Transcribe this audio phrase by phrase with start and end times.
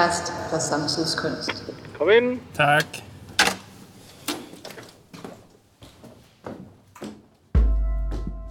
[0.00, 1.72] podcast for samtidskunst.
[1.98, 2.38] Kom ind.
[2.54, 2.84] Tak.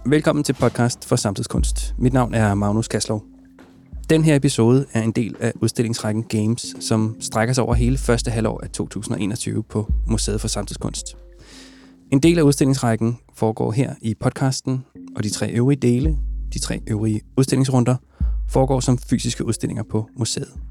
[0.06, 1.94] Velkommen til podcast for samtidskunst.
[1.98, 3.24] Mit navn er Magnus Kaslov.
[4.10, 8.30] Den her episode er en del af udstillingsrækken Games, som strækker sig over hele første
[8.30, 11.16] halvår af 2021 på Museet for Samtidskunst.
[12.12, 14.84] En del af udstillingsrækken foregår her i podcasten,
[15.16, 16.18] og de tre øvrige dele,
[16.54, 17.96] de tre øvrige udstillingsrunder,
[18.48, 20.69] foregår som fysiske udstillinger på museet.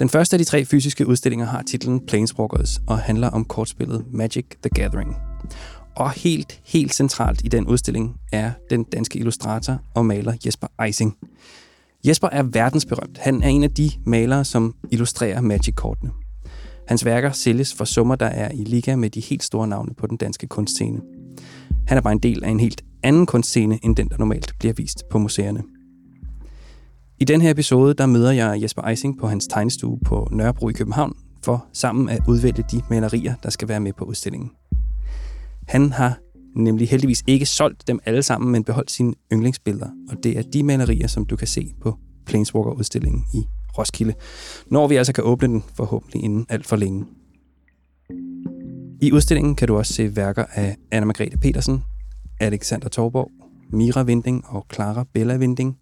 [0.00, 4.46] Den første af de tre fysiske udstillinger har titlen Planeswalkers og handler om kortspillet Magic
[4.62, 5.16] the Gathering.
[5.96, 11.16] Og helt, helt centralt i den udstilling er den danske illustrator og maler Jesper Eising.
[12.06, 13.18] Jesper er verdensberømt.
[13.18, 16.10] Han er en af de malere, som illustrerer Magic-kortene.
[16.88, 20.06] Hans værker sælges for summer, der er i liga med de helt store navne på
[20.06, 21.00] den danske kunstscene.
[21.86, 24.74] Han er bare en del af en helt anden kunstscene, end den, der normalt bliver
[24.74, 25.62] vist på museerne.
[27.22, 30.72] I den her episode, der møder jeg Jesper Eising på hans tegnestue på Nørrebro i
[30.72, 34.50] København, for sammen at udvælge de malerier, der skal være med på udstillingen.
[35.68, 36.18] Han har
[36.56, 40.62] nemlig heldigvis ikke solgt dem alle sammen, men beholdt sine yndlingsbilleder, og det er de
[40.62, 43.46] malerier, som du kan se på Planeswalker-udstillingen i
[43.78, 44.14] Roskilde,
[44.70, 47.04] når vi altså kan åbne den forhåbentlig inden alt for længe.
[49.02, 51.84] I udstillingen kan du også se værker af Anna Margrethe Petersen,
[52.40, 53.30] Alexander Torborg,
[53.72, 55.76] Mira Vinding og Clara Bella Vinding,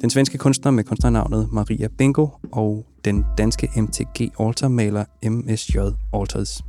[0.00, 5.78] den svenske kunstner med kunstnernavnet Maria Bingo og den danske MTG altermaler MSJ
[6.12, 6.62] Alters.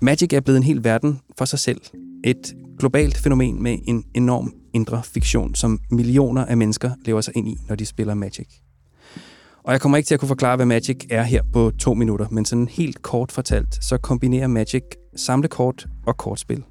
[0.00, 1.80] Magic er blevet en hel verden for sig selv.
[2.24, 7.48] Et globalt fænomen med en enorm indre fiktion, som millioner af mennesker lever sig ind
[7.48, 8.48] i, når de spiller Magic.
[9.62, 12.26] Og jeg kommer ikke til at kunne forklare, hvad Magic er her på to minutter,
[12.30, 14.84] men sådan helt kort fortalt, så kombinerer Magic
[15.16, 16.64] samlekort og kortspil.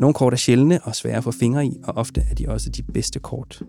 [0.00, 2.70] Nogle kort er sjældne og svære at få fingre i, og ofte er de også
[2.70, 3.62] de bedste kort.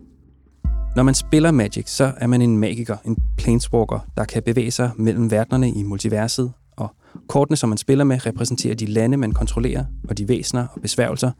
[0.96, 4.92] Når man spiller Magic, så er man en magiker, en planeswalker, der kan bevæge sig
[4.96, 6.96] mellem verdenerne i multiverset, og
[7.28, 11.31] kortene, som man spiller med, repræsenterer de lande, man kontrollerer, og de væsener og besværgelser,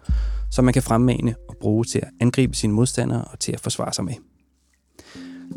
[0.50, 3.94] som man kan fremmane og bruge til at angribe sine modstandere og til at forsvare
[3.94, 4.13] sig med.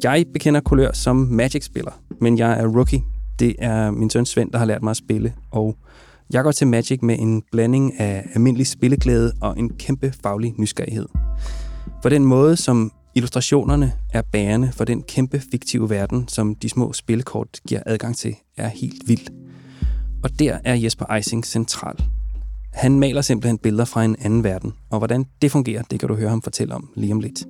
[0.02, 3.02] Jeg bekender kulør som Magic-spiller, men jeg er rookie.
[3.38, 5.76] Det er min søn Svend, der har lært mig at spille, og
[6.32, 11.06] jeg går til Magic med en blanding af almindelig spilleglæde og en kæmpe faglig nysgerrighed.
[12.02, 16.92] For den måde, som illustrationerne er bærende for den kæmpe fiktive verden, som de små
[16.92, 19.30] spillekort giver adgang til, er helt vildt.
[20.22, 22.04] Og der er Jesper Eising central.
[22.72, 26.14] Han maler simpelthen billeder fra en anden verden, og hvordan det fungerer, det kan du
[26.14, 27.44] høre ham fortælle om lige om lidt.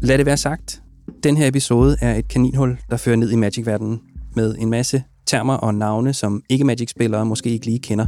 [0.00, 0.82] Lad det være sagt,
[1.22, 4.00] den her episode er et kaninhul, der fører ned i Magic-verdenen
[4.36, 8.06] med en masse termer og navne, som ikke-Magic-spillere måske ikke lige kender.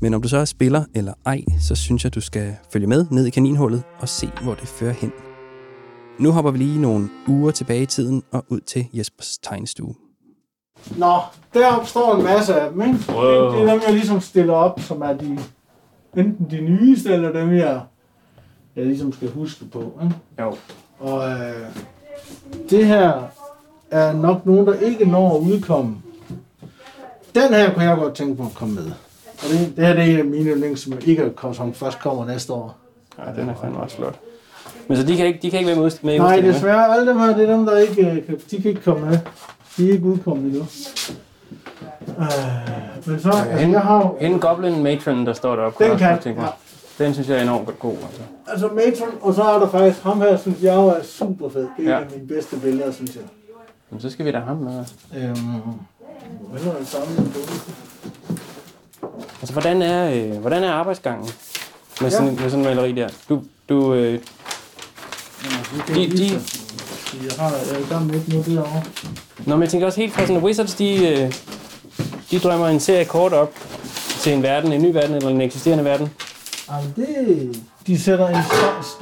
[0.00, 3.06] Men om du så er spiller eller ej, så synes jeg, du skal følge med
[3.10, 5.12] ned i kaninhullet og se, hvor det fører hen.
[6.18, 9.94] Nu hopper vi lige nogle uger tilbage i tiden og ud til Jespers tegnestue.
[10.96, 11.16] Nå,
[11.54, 12.98] deroppe står en masse af dem, ikke?
[13.08, 13.52] Wow.
[13.52, 15.38] Det er dem, jeg ligesom stiller op, som er de,
[16.16, 17.80] enten de nyeste, eller dem, jeg,
[18.76, 20.14] jeg ligesom skal huske på, ikke?
[20.40, 20.56] Jo.
[20.98, 21.66] Og øh,
[22.70, 23.22] det her
[23.90, 25.96] er nok nogen, der ikke når at udkomme.
[27.34, 28.84] Den her kunne jeg godt tænke mig at komme med.
[29.42, 31.74] Og det, det her det er en af mine yndlings, som ikke er kommet, som
[31.74, 32.76] først kommer næste år.
[33.18, 34.14] Ja, den er fandme også flot.
[34.88, 36.94] Men så de kan ikke, de kan ikke være med, med Nej, desværre.
[36.96, 39.18] Alle dem her, det er dem, der ikke øh, de kan ikke komme med.
[39.76, 40.66] De er ikke udkommet endnu.
[42.08, 42.26] Øh,
[43.06, 46.44] men så, altså, jeg har Hende Goblin Matron, der står deroppe, Den også kan, mig.
[46.98, 47.04] ja.
[47.04, 47.92] Den synes jeg er enormt god.
[47.92, 48.20] Altså.
[48.46, 51.68] altså Matron, og så er der faktisk ham her, synes jeg er super fed.
[51.76, 51.90] Det er Ja.
[51.90, 51.98] ja.
[51.98, 53.22] en af mine bedste billeder, synes jeg.
[53.90, 54.84] Men så skal vi da ham med.
[55.16, 55.36] Øhm,
[59.40, 61.30] Altså, hvordan er, øh, hvordan er arbejdsgangen
[62.00, 62.16] med Ja.
[62.16, 63.08] sådan, med sådan en maleri der?
[63.28, 64.20] Du, du, øh,
[65.88, 66.40] De, De- de-
[67.24, 68.82] Jeg har jeg er i gang med nu derovre.
[69.46, 71.32] Nå, men jeg tænker også helt fra sådan, Wizards, de, øh,
[72.30, 73.52] de drømmer en serie kort op
[74.20, 76.10] til en verden, en ny verden eller en eksisterende verden.
[76.70, 78.36] Jamen, det, de sætter en,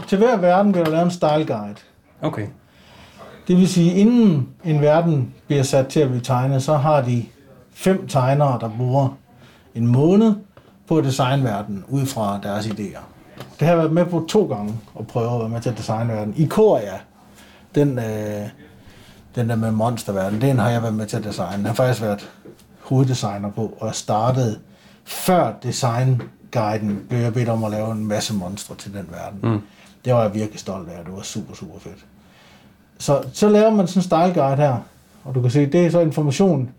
[0.08, 1.74] til hver verden vil der lave en style guide.
[2.22, 2.46] Okay.
[3.48, 7.24] Det vil sige, inden en verden bliver sat til at blive tegnet, så har de
[7.78, 9.08] fem tegnere, der bruger
[9.75, 10.34] en måned
[10.88, 13.00] på at designe verden ud fra deres idéer.
[13.38, 15.78] Det har jeg været med på to gange at prøve at være med til at
[15.78, 16.34] designe verden.
[16.36, 16.98] I Korea,
[17.75, 18.48] den, øh,
[19.34, 21.52] den der med monsterverden, den har jeg været med til at designe.
[21.52, 22.30] Jeg har faktisk været
[22.82, 24.58] hoveddesigner på, og jeg startede
[25.04, 29.52] før designguiden blev jeg bedt om at lave en masse monstre til den verden.
[29.52, 29.60] Mm.
[30.04, 32.06] Det var jeg virkelig stolt af, det var super, super fedt.
[32.98, 34.76] Så, så laver man sådan en style guide her,
[35.25, 36.70] og du kan se, det er så information,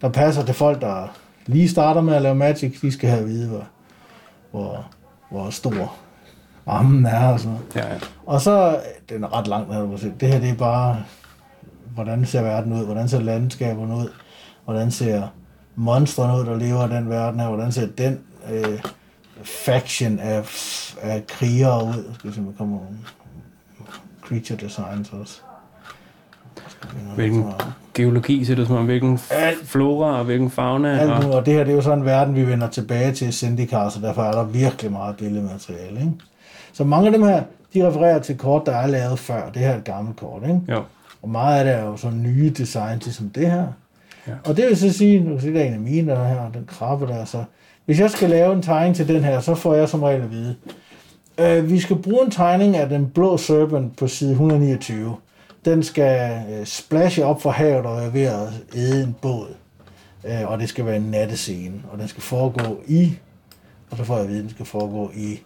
[0.00, 1.08] der passer til folk, der
[1.46, 2.80] lige starter med at lave Magic.
[2.80, 3.66] De skal have at vide, hvor,
[4.50, 4.86] hvor,
[5.30, 5.94] hvor stor
[6.66, 7.76] armen er og sådan noget.
[7.76, 8.00] Ja, ja.
[8.26, 10.12] Og så, den er ret langt se.
[10.20, 11.04] Det her, det er bare
[11.94, 14.08] hvordan ser verden ud, hvordan ser landskaberne ud,
[14.64, 15.28] hvordan ser
[15.74, 18.20] monstrene ud, der lever i den verden her, hvordan ser den
[18.50, 18.80] øh,
[19.42, 20.44] faction af,
[21.02, 22.14] af krigere ud.
[22.14, 22.98] Skal vi se, kommer nogle
[24.22, 25.40] creature designs også.
[27.14, 27.52] Hvilken
[27.94, 29.58] geologi ser det som om, hvilken Alt.
[29.64, 30.98] flora og hvilken fauna.
[30.98, 33.12] Alt Og, nu, og det her det er jo sådan en verden, vi vender tilbage
[33.12, 36.00] til i Zendikar, så derfor er der virkelig meget billedmateriale.
[36.00, 36.12] Ikke?
[36.72, 37.42] Så mange af dem her,
[37.74, 39.50] de refererer til kort, der er lavet før.
[39.50, 40.42] Det her er et gammelt kort.
[40.42, 40.60] Ikke?
[40.68, 40.82] jo.
[41.22, 43.66] Og meget af det er jo sådan nye designs, ligesom det her.
[44.28, 44.32] Ja.
[44.44, 46.50] Og det vil så sige, nu kan der er en af mine, der er her,
[46.54, 47.44] den krabbe der, så
[47.84, 50.30] hvis jeg skal lave en tegning til den her, så får jeg som regel at
[50.30, 50.56] vide,
[51.38, 55.16] øh, vi skal bruge en tegning af den blå serpent på side 129.
[55.64, 59.54] Den skal øh, splashe op for havet og er ved at æde en båd.
[60.24, 63.12] Øh, og det skal være en nattescene, og den skal foregå i,
[63.90, 65.40] og så får jeg at vide, den skal foregå i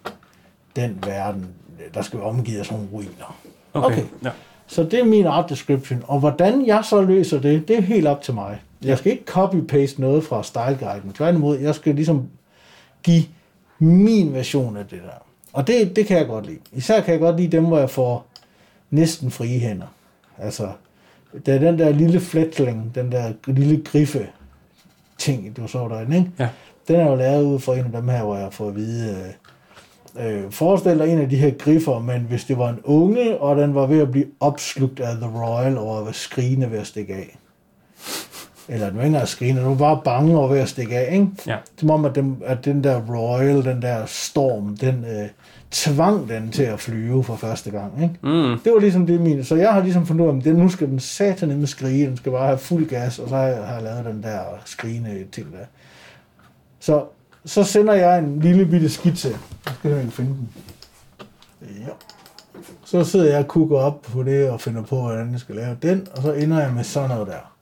[0.75, 1.47] den verden,
[1.93, 2.27] der skal være
[2.59, 3.39] af sådan nogle ruiner.
[3.73, 3.85] Okay.
[3.85, 4.03] Okay.
[4.23, 4.29] Ja.
[4.67, 6.03] Så det er min art description.
[6.07, 8.61] Og hvordan jeg så løser det, det er helt op til mig.
[8.83, 11.13] Jeg skal ikke copy-paste noget fra styleguiden.
[11.13, 12.29] Tværtimod, jeg skal ligesom
[13.03, 13.23] give
[13.79, 15.25] min version af det der.
[15.53, 16.59] Og det, det kan jeg godt lide.
[16.71, 18.27] Især kan jeg godt lide dem, hvor jeg får
[18.89, 19.87] næsten frie hænder.
[20.41, 20.67] Altså,
[21.45, 24.27] der er den der lille fletling, den der lille griffe
[25.17, 26.31] ting, du så derinde, ikke?
[26.39, 26.49] Ja.
[26.87, 29.33] Den er jo lavet ud fra en af dem her, hvor jeg får at vide,
[30.15, 33.37] øh, øh, forestil dig en af de her griffer, men hvis det var en unge,
[33.37, 36.87] og den var ved at blive opslugt af The Royal, og var skrigende ved at
[36.87, 37.37] stikke af.
[38.69, 41.27] Eller den engang skrigende, den var bare bange og ved at stikke af, ikke?
[41.47, 41.57] Ja.
[41.77, 45.29] Som om, at den, at den der Royal, den der storm, den øh,
[45.71, 48.15] tvang den til at flyve for første gang, ikke?
[48.23, 48.59] Mm.
[48.59, 49.43] Det var ligesom det mine.
[49.43, 52.07] Så jeg har ligesom fundet ud af, at den, nu skal den satan med skrige,
[52.07, 54.39] den skal bare have fuld gas, og så har jeg, har jeg lavet den der
[54.65, 55.65] skrigende ting der.
[56.79, 57.03] Så,
[57.45, 59.29] så sender jeg en lille bitte skitse.
[59.65, 60.49] Jeg skal jeg finde den.
[61.61, 61.91] Ja.
[62.85, 65.77] Så sidder jeg og kukker op på det og finder på, hvordan jeg skal lave
[65.81, 67.58] den, og så ender jeg med sådan noget der.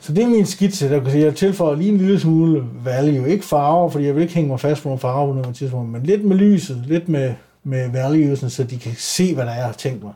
[0.00, 3.30] Så det er min skitse, der kan sige, jeg tilføjer lige en lille smule value.
[3.30, 5.90] Ikke farver, fordi jeg vil ikke hænge mig fast på nogle farver på noget tidspunkt,
[5.92, 7.34] men lidt med lyset, lidt med,
[7.64, 10.12] med valuesen, så de kan se, hvad der er, tænkt mig.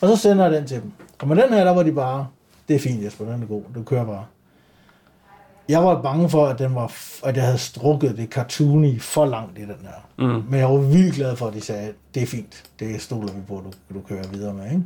[0.00, 0.92] Og så sender jeg den til dem.
[1.18, 2.26] Og med den her, der var de bare,
[2.68, 4.24] det er fint Jesper, den er god, du kører bare.
[5.68, 6.92] Jeg var bange for, at, den var,
[7.24, 10.26] at jeg havde strukket det cartoony for langt i den her.
[10.26, 10.42] Mm.
[10.48, 13.40] Men jeg var vildt glad for, at de sagde, det er fint, det stoler vi
[13.48, 14.64] på, du, du kører videre med.
[14.64, 14.84] Ikke?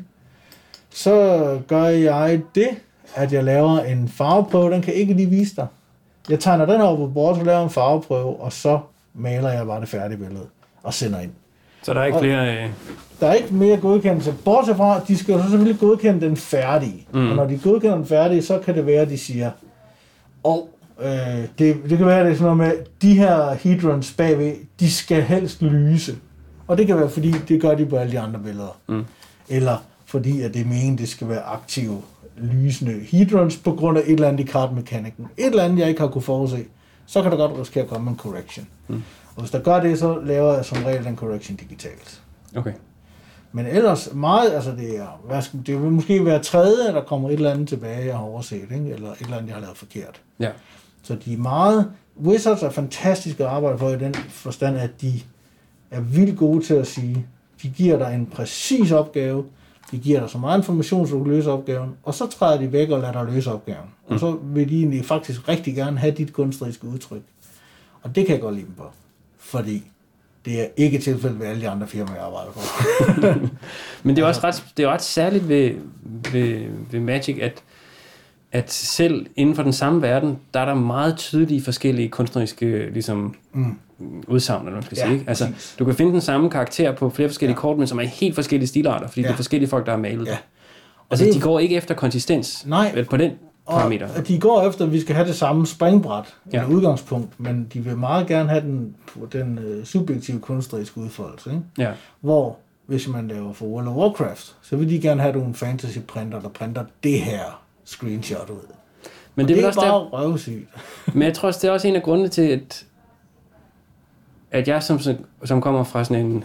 [0.91, 2.69] Så gør jeg det,
[3.15, 5.67] at jeg laver en farveprøve, den kan ikke lige vise dig.
[6.31, 8.79] Jeg tegner den over på bordet, så laver en farveprøve, og så
[9.15, 10.45] maler jeg bare det færdige billede
[10.83, 11.31] og sender ind.
[11.83, 12.65] Så der er ikke Og- flere...
[12.65, 12.71] Øh,
[13.21, 17.07] Der er ikke mere godkendelse, bortset fra, de skal jo så selvfølgelig godkende den færdige.
[17.13, 17.31] Mm.
[17.31, 19.51] Og når de godkender den færdige, så kan det være, at de siger,
[20.43, 20.69] og
[21.03, 21.09] øh,
[21.59, 24.91] det, det kan være, at det er sådan noget med, de her hedrons bagved, de
[24.91, 26.17] skal helst lyse.
[26.67, 28.77] Og det kan være, fordi det gør de på alle de andre billeder.
[28.89, 29.05] Mm.
[29.49, 32.03] Eller fordi, at det er meningen, det skal være aktive,
[32.37, 35.29] lysende hedrons på grund af et eller andet i kartmekanikken.
[35.37, 36.65] Et eller andet, jeg ikke har kunne forudse.
[37.07, 38.67] Så kan der godt risikere at komme en correction.
[38.89, 39.03] Mm.
[39.37, 42.23] Og hvis der gør det, så laver jeg som regel den correction digitalt.
[42.57, 42.73] okay.
[43.53, 47.29] Men ellers meget, altså det er, hvad skal, det vil måske være tredje, der kommer
[47.29, 48.91] et eller andet tilbage, jeg har overset, ikke?
[48.91, 50.21] eller et eller andet, jeg har lavet forkert.
[50.39, 50.51] Ja.
[51.03, 51.91] Så de er meget,
[52.23, 55.13] Wizards er fantastiske at arbejde for i den forstand, at de
[55.91, 57.27] er vildt gode til at sige,
[57.63, 59.45] de giver dig en præcis opgave,
[59.91, 62.73] de giver dig så meget information, så du kan løse opgaven, og så træder de
[62.73, 63.89] væk og lader dig løse opgaven.
[64.09, 64.15] Mm.
[64.15, 67.23] Og så vil de egentlig faktisk rigtig gerne have dit kunstneriske udtryk.
[68.03, 68.85] Og det kan jeg godt lide dem på,
[69.39, 69.83] fordi
[70.45, 72.61] det er ikke tilfældet ved alle de andre firmaer, jeg arbejder for.
[74.03, 75.75] Men det er også ret, det er ret særligt ved,
[76.33, 77.63] ved, ved Magic, at,
[78.53, 83.35] at selv inden for den samme verden, der er der meget tydelige forskellige kunstneriske ligesom,
[83.53, 83.79] mm.
[84.29, 85.15] Udsagn, eller hvad man skal Ja, sige.
[85.15, 85.25] Ikke?
[85.29, 85.77] Altså, præcis.
[85.79, 87.61] du kan finde den samme karakter på flere forskellige Ja.
[87.61, 89.27] kort, men som er helt forskellige stilarter, fordi ja.
[89.27, 90.27] det er forskellige folk, der har malet.
[90.27, 90.37] Ja.
[91.11, 93.05] Altså, det- de går ikke efter konsistens, Nej.
[93.11, 93.31] på den
[93.71, 94.09] parameter.
[94.17, 96.67] Og de går efter, at vi skal have det samme springbræt, Ja.
[96.69, 98.97] udgangspunkt, men de vil meget gerne have den,
[99.33, 101.51] den uh, subjektive kunstneriske udfoldelse.
[101.51, 101.63] Ikke?
[101.79, 101.91] Ja.
[102.21, 105.99] Hvor, hvis man laver for World of Warcraft, så vil de gerne have nogle fantasy
[106.09, 108.57] printer, der printer det her screenshot ud.
[109.35, 110.69] Men Og det, det er også bare der, røvsygt.
[111.15, 112.85] Men jeg tror også, det er også en af grundene til, at,
[114.55, 115.01] at jeg som,
[115.45, 116.45] som kommer fra sådan en,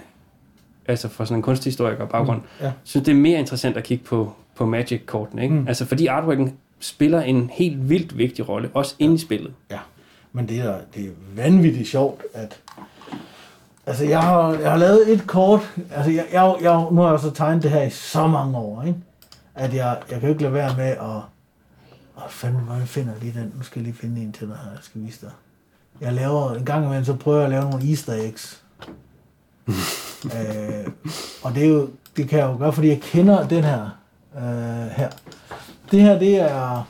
[0.85, 2.71] altså fra sådan en kunsthistoriker baggrund, mm, ja.
[2.83, 5.43] synes, det er mere interessant at kigge på, på Magic-kortene.
[5.43, 5.55] Ikke?
[5.55, 5.67] Mm.
[5.67, 9.53] Altså fordi artworken spiller en helt vildt vigtig rolle, også inde i spillet.
[9.71, 9.79] Ja,
[10.31, 12.59] men det er, det er vanvittigt sjovt, at...
[13.85, 15.73] Altså, jeg har, jeg har lavet et kort...
[15.91, 18.83] Altså, jeg, jeg, jeg, nu har jeg så tegnet det her i så mange år,
[18.83, 18.99] ikke?
[19.55, 20.99] At jeg, jeg kan jo ikke lade være med at...
[22.17, 23.53] Åh, fanden, hvor finder lige den?
[23.57, 25.31] Nu skal jeg lige finde en til dig her, jeg skal vise dig.
[26.01, 26.53] Jeg laver...
[26.53, 28.63] En gang imellem, så prøver jeg at lave nogle easter eggs.
[30.36, 30.88] øh,
[31.43, 31.89] og det er jo...
[32.17, 33.89] Det kan jeg jo gøre, fordi jeg kender den her.
[34.36, 35.10] Øh, her.
[35.91, 36.88] Det her, det er,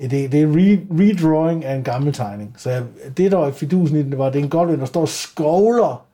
[0.00, 2.54] det, det er re, redrawing af en gammel tegning.
[2.58, 2.82] Så jeg,
[3.16, 5.00] det, der var i fidusen i den, var, at det er en goblin, der står
[5.00, 6.06] og skovler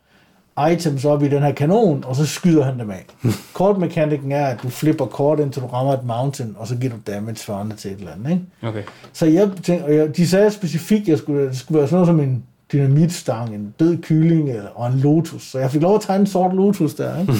[0.72, 3.06] items op i den her kanon, og så skyder han dem af.
[3.54, 6.98] Kortmekanikken er, at du flipper kort, indtil du rammer et mountain, og så giver du
[7.06, 8.30] damage svarende til et eller andet.
[8.30, 8.44] Ikke?
[8.62, 8.82] Okay.
[9.12, 11.96] Så jeg tænkte, og jeg, de sagde specifikt, at jeg skulle, det skulle være sådan
[11.96, 15.42] noget som en dynamitstang, en død kylling eller, og en lotus.
[15.42, 17.20] Så jeg fik lov at tegne en sort lotus der.
[17.20, 17.32] Ikke?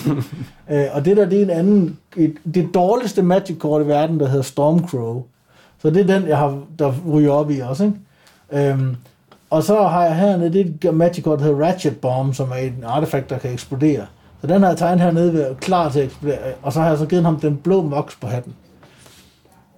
[0.71, 4.29] øh, og det der, det er en anden, et, det dårligste magic-kort i verden, der
[4.29, 5.25] hedder Stormcrow.
[5.79, 7.85] Så det er den, jeg har, der ryger op i også.
[7.85, 8.71] Ikke?
[8.71, 8.97] Øhm,
[9.57, 12.85] og så har jeg hernede, det er et der hedder Ratchet Bomb, som er en
[12.87, 14.07] artefakt, der kan eksplodere.
[14.41, 16.39] Så den har jeg tegnet hernede, ved, klar til at eksplodere.
[16.63, 18.55] Og så har jeg så givet ham den blå mox på hatten.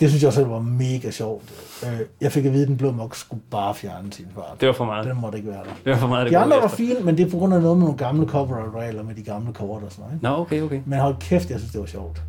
[0.00, 1.42] Det synes jeg selv var mega sjovt.
[1.82, 4.60] Øh, Jeg fik at vide, at den blå mox skulle bare fjerne sin fart.
[4.60, 5.06] Det var for meget.
[5.06, 5.70] Den måtte ikke være der.
[5.84, 7.62] Det var for meget, det De andre var fine, men det er på grund af
[7.62, 10.14] noget med nogle gamle copyright-regler med de gamle kort og sådan noget.
[10.14, 10.24] Ikke?
[10.24, 10.80] Nå, okay, okay.
[10.86, 12.22] Men hold kæft, jeg synes, det var sjovt.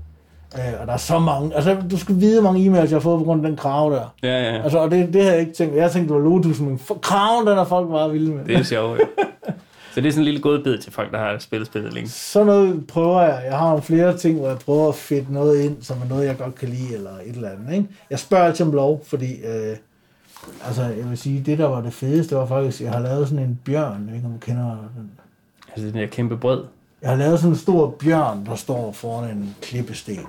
[0.58, 3.00] Øh, og der er så mange, altså du skal vide, hvor mange e-mails jeg har
[3.00, 4.14] fået på grund af den krav der.
[4.24, 4.62] Ja, ja, ja.
[4.64, 5.76] Altså, og det, det havde jeg ikke tænkt.
[5.76, 8.46] Jeg tænkte, det var Lotus, men for- kraven, den er folk meget vilde med.
[8.46, 9.06] Det er sjovt, ja.
[9.94, 12.10] Så det er sådan en lille godbid til folk, der har spillet spillet længe.
[12.10, 13.44] Sådan noget prøver jeg.
[13.50, 16.26] Jeg har nogle flere ting, hvor jeg prøver at fedte noget ind, som er noget,
[16.26, 17.74] jeg godt kan lide, eller et eller andet.
[17.78, 17.88] Ikke?
[18.10, 19.76] Jeg spørger altid om lov, fordi øh,
[20.66, 23.44] altså, jeg vil sige, det der var det fedeste, var faktisk, jeg har lavet sådan
[23.44, 24.64] en bjørn, jeg ved ikke, om du kender
[24.98, 25.12] den.
[25.76, 26.64] Altså den der kæmpe brød.
[27.02, 30.20] Jeg har lavet sådan en stor bjørn, der står foran en klippesten.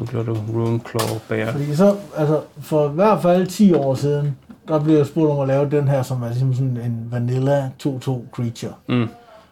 [0.00, 1.52] Googler du Rune Claw Bear.
[1.52, 4.36] Fordi så, altså, for i hvert fald 10 år siden,
[4.68, 7.70] der blev jeg spurgt om at lave den her, som er ligesom sådan en vanilla
[7.82, 7.88] 2-2
[8.32, 8.72] creature.
[8.88, 9.08] Mm.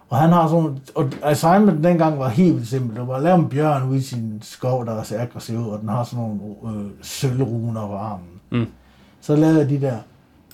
[0.09, 2.99] Og han har sådan, og assignment dengang var helt vildt simpelt.
[2.99, 5.81] Det var at lave en bjørn ude i sin skov, der er så aggressiv, og
[5.81, 8.27] den har sådan nogle øh, sølvruner på armen.
[8.51, 8.67] Mm.
[9.21, 9.97] Så lavede jeg de der.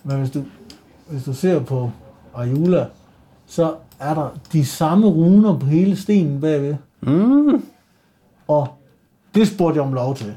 [0.04, 0.42] Men hvis du,
[1.08, 1.90] hvis du ser på
[2.36, 2.86] Ayula,
[3.46, 6.76] så er der de samme runer på hele stenen bagved.
[7.00, 7.64] Mm.
[8.48, 8.68] Og
[9.34, 10.36] det spurgte jeg om lov til.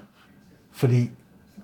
[0.72, 1.10] Fordi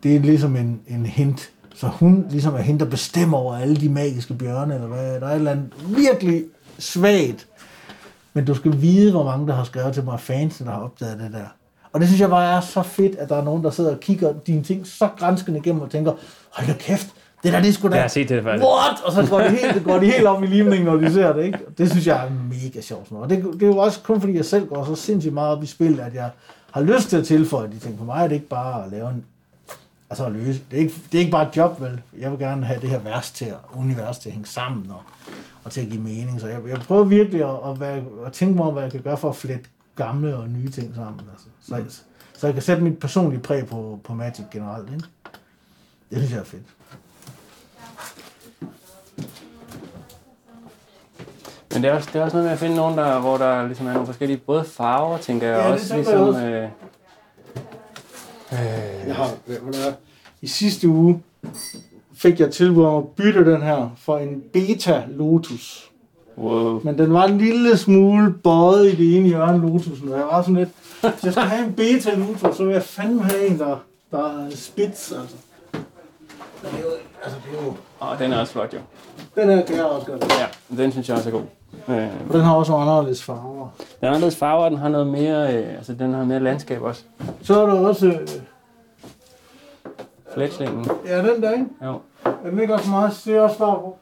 [0.04, 1.50] det er ligesom en, en hint.
[1.76, 5.22] Så hun ligesom er hende, der bestemmer over alle de magiske bjørne, eller hvad.
[5.22, 6.44] Der er et eller andet virkelig
[6.80, 7.48] svagt.
[8.34, 11.20] Men du skal vide, hvor mange, der har skrevet til mig, fans, der har opdaget
[11.20, 11.46] det der.
[11.94, 14.00] Og det synes jeg bare er så fedt, at der er nogen, der sidder og
[14.00, 16.12] kigger dine ting så grænskende igennem og tænker,
[16.52, 17.08] hold da kæft,
[17.44, 17.94] det der, det er sgu da...
[17.94, 18.66] Jeg har set det faktisk.
[18.66, 19.04] What?
[19.06, 21.44] Og så går de helt, går de helt op i limningen, når de ser det,
[21.44, 21.60] ikke?
[21.78, 23.12] Det synes jeg er mega sjovt.
[23.12, 25.64] Og det, det er jo også kun fordi, jeg selv går så sindssygt meget op
[25.64, 26.30] i spil, at jeg
[26.74, 27.98] har lyst til at tilføje de ting.
[27.98, 29.26] For mig er det ikke bare at lave en...
[30.10, 30.62] Altså at løse.
[30.72, 32.02] Det er ikke, det er ikke bare et job, vel?
[32.20, 35.02] Jeg vil gerne have det her vers til, at- univers til at hænge sammen og,
[35.64, 36.42] og til at give mening.
[36.42, 39.02] Så jeg, jeg prøver virkelig at, at, være, at tænke mig om, hvad jeg kan
[39.02, 39.66] gøre for at flette
[39.96, 41.22] gamle og nye ting sammen.
[41.32, 41.46] Altså.
[41.92, 42.02] Så,
[42.40, 44.90] så jeg kan sætte mit personlige præg på, på Magic generelt.
[44.94, 45.04] Ikke?
[46.10, 46.64] Det synes jeg er fedt.
[51.74, 53.66] Men det er, også, det er også noget med at finde nogen, der, hvor der
[53.68, 56.28] ligesom er nogle forskellige, både farver, tænker jeg, Ja, det også jeg ligesom...
[56.28, 56.40] også.
[56.46, 56.64] Øh,
[58.52, 59.96] øh, Jeg har, det
[60.42, 61.24] I sidste uge
[62.16, 65.92] fik jeg tilbud om at bytte den her for en Beta Lotus.
[66.38, 66.82] wow.
[66.84, 70.42] Men den var en lille smule bøjet i det ene hjørne Lotusen, og jeg var
[70.42, 70.70] sådan lidt,
[71.02, 73.78] hvis jeg skal have en Beta Lotus, så vil jeg fandme have en, der,
[74.12, 75.36] der er spids, altså.
[75.72, 76.76] Det er
[77.24, 78.80] altså det er jo, Og den er også flot, jo.
[79.36, 80.24] den her kan jeg også godt.
[80.40, 81.42] Ja, den synes jeg også er god.
[81.88, 83.68] Øh, Og den har også nogle anderledes farver.
[83.78, 87.04] den er anderledes farver, den har noget mere, øh, altså den har mere landskab også.
[87.42, 88.28] Så er der også, øh,
[90.34, 91.66] Fletchlingen, ja den der, ikke?
[91.84, 92.00] jo.
[92.26, 93.98] Er den ikke også meget, ser også bare på.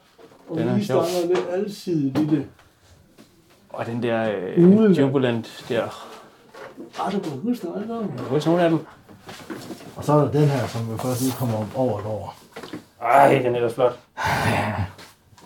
[0.48, 1.04] Og Den er lige sjov.
[1.04, 2.46] starter lidt alsidigt i det.
[3.70, 5.82] Og den der øh, Jubilant der.
[7.00, 7.94] Ah, du kan huske det, ikke?
[7.94, 8.86] Hvor er nogle af dem?
[9.96, 12.36] Og så er der den her, som jo først udkommer om over et år.
[13.02, 13.98] Ej, den er da flot.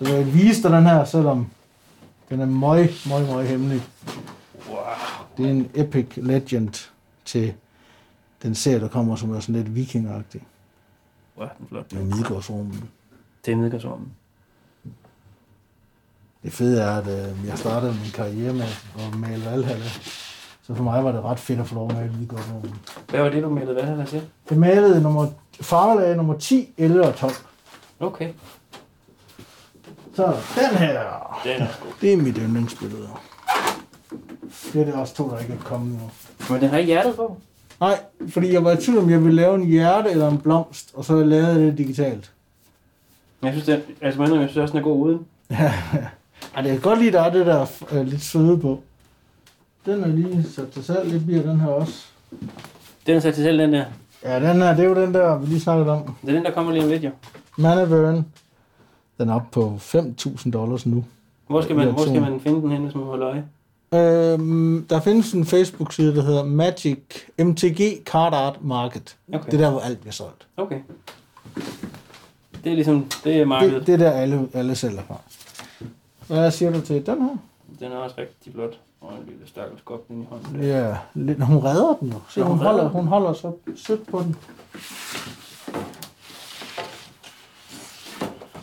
[0.03, 1.47] Så jeg vise dig den her, selvom
[2.29, 3.83] den er møg, møg, møg hemmelig.
[4.69, 4.79] Wow.
[5.37, 6.91] Det er en epic legend
[7.25, 7.55] til
[8.43, 10.43] den serie, der kommer, som er sådan lidt vikingagtig.
[11.39, 11.93] Wow, den er flot.
[11.93, 12.91] Med Midgårdsrummen.
[13.47, 14.13] Det er Midgårdsrummen.
[16.43, 18.67] Det fede er, at øh, jeg startede min karriere med
[18.99, 19.89] at male Valhalla.
[20.63, 22.75] Så for mig var det ret fedt at få lov at male Midgårdsrummen.
[23.09, 24.23] Hvad var det, du hvad han til?
[24.51, 25.27] Jeg malede nummer,
[25.61, 27.33] farvelag nummer 10, 11 og 12.
[28.01, 28.33] Okay.
[30.17, 30.93] Så er den her.
[31.45, 31.93] Den er god.
[32.01, 33.09] Det er mit yndlingsbillede.
[34.73, 36.11] Det er det også to, der ikke er kommet nu.
[36.51, 37.37] Men den har ikke hjertet på.
[37.81, 40.91] Nej, fordi jeg var i tvivl om, jeg ville lave en hjerte eller en blomst,
[40.95, 42.31] og så lavede jeg det digitalt.
[43.43, 45.27] Jeg synes, det, altså, man, jeg synes også, den er god uden.
[46.55, 48.81] Ej, det er godt lide, der er det der øh, lidt søde på.
[49.87, 52.07] Den er lige sat til salg, det bliver den her også.
[53.07, 53.85] Den er sat til selv, den der.
[54.25, 56.17] Ja, den her, det er jo den der, vi lige snakkede om.
[56.23, 57.11] Det er den, der kommer lige om lidt, jo.
[57.59, 58.27] Mana Burn.
[59.19, 61.05] Den er oppe på 5.000 dollars nu.
[61.49, 63.45] Hvor skal man, Ja, hvor skal man finde den hen, hvis man holder øje?
[63.95, 66.99] Øhm, der findes en Facebook-side, der hedder Magic
[67.39, 69.17] MTG Card Art Market.
[69.35, 69.45] Okay.
[69.51, 70.47] Det er der, hvor alt bliver solgt.
[70.57, 70.81] Okay.
[72.65, 73.75] Det er ligesom, det er markedet.
[73.75, 75.17] Det, det er der, alle, alle sælger fra.
[76.27, 77.37] Hvad siger du til den her?
[77.81, 78.79] Den er også rigtig flot.
[79.01, 80.63] Og en lille stakkels goblin i hånden.
[80.63, 82.15] Ja, lidt, hun redder den jo.
[82.29, 82.91] Se, Ja, hun hun, holder, den.
[82.93, 84.37] hun holder så sødt på den.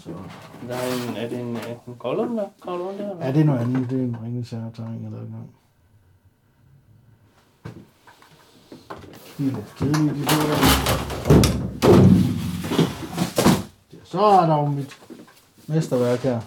[0.04, 0.10] Så.
[0.68, 3.12] Der er, en, er det en, en gollum, der kravler rundt der?
[3.12, 3.26] eller?
[3.26, 3.90] Ja, det er noget andet.
[3.90, 5.48] Det er en ringesærtegn eller noget.
[9.38, 10.84] De er lidt kedelige, de der.
[14.04, 15.00] Så er der jo mit
[15.68, 16.42] mesterværk her.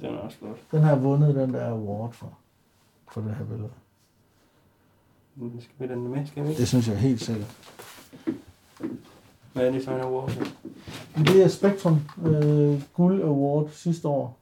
[0.00, 0.58] Den er også flot.
[0.72, 2.38] Den har jeg vundet den der award for.
[3.12, 3.70] For det her billede.
[5.60, 6.26] Skal vi den med?
[6.26, 6.54] Skal vi?
[6.54, 7.56] Det synes jeg helt sikkert.
[9.54, 10.32] Hvad er det for en award?
[11.16, 14.38] Det er Spektrum øh, Guld Award sidste år.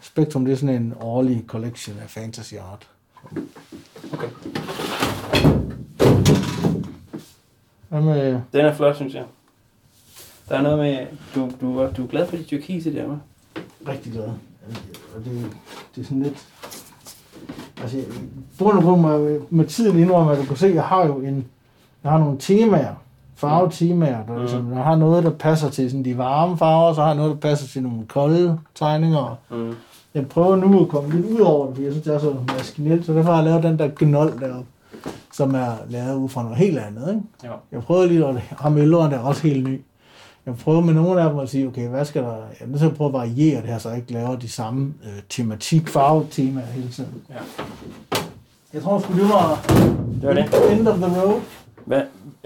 [0.00, 2.88] Spektrum det er sådan en årlig collection af fantasy art.
[4.12, 4.28] Okay.
[7.88, 9.24] Hvad med, Den er flot, synes jeg.
[10.48, 13.60] Der er noget med, du, du, du er glad for de tyrkise der, hva'?
[13.88, 14.28] rigtig glad.
[15.16, 15.52] Og det,
[15.94, 16.48] det er sådan lidt...
[17.80, 18.06] Altså, jeg
[18.58, 21.46] burde på med, med tiden indrømme, at du kan se, at jeg har jo en,
[22.02, 22.94] jeg har nogle temaer,
[23.36, 27.14] farvetemaer, der, ligesom, jeg har noget, der passer til sådan de varme farver, så har
[27.14, 29.38] noget, der passer til nogle kolde tegninger.
[29.50, 29.74] Mm.
[30.14, 32.34] Jeg prøver nu at komme lidt ud over det, fordi jeg synes, det er så
[32.58, 34.66] maskinelt, så derfor har jeg lavet den der gnold deroppe,
[35.32, 37.08] som er lavet ud fra noget helt andet.
[37.08, 37.22] Ikke?
[37.44, 37.50] Ja.
[37.72, 39.80] Jeg prøvede lige, at ham ældre, der er også helt ny.
[40.46, 42.28] Jeg prøver med nogle af dem at sige, okay, hvad skal der...
[42.32, 44.48] Jeg er nødt til at prøve at variere det her, så jeg ikke laver de
[44.48, 47.14] samme øh, tematik, farvetemaer hele tiden.
[47.30, 47.34] Ja.
[48.74, 49.64] Jeg tror sgu, det var
[50.20, 50.72] Det var det.
[50.78, 51.40] end of the road.
[51.84, 52.02] Hvad?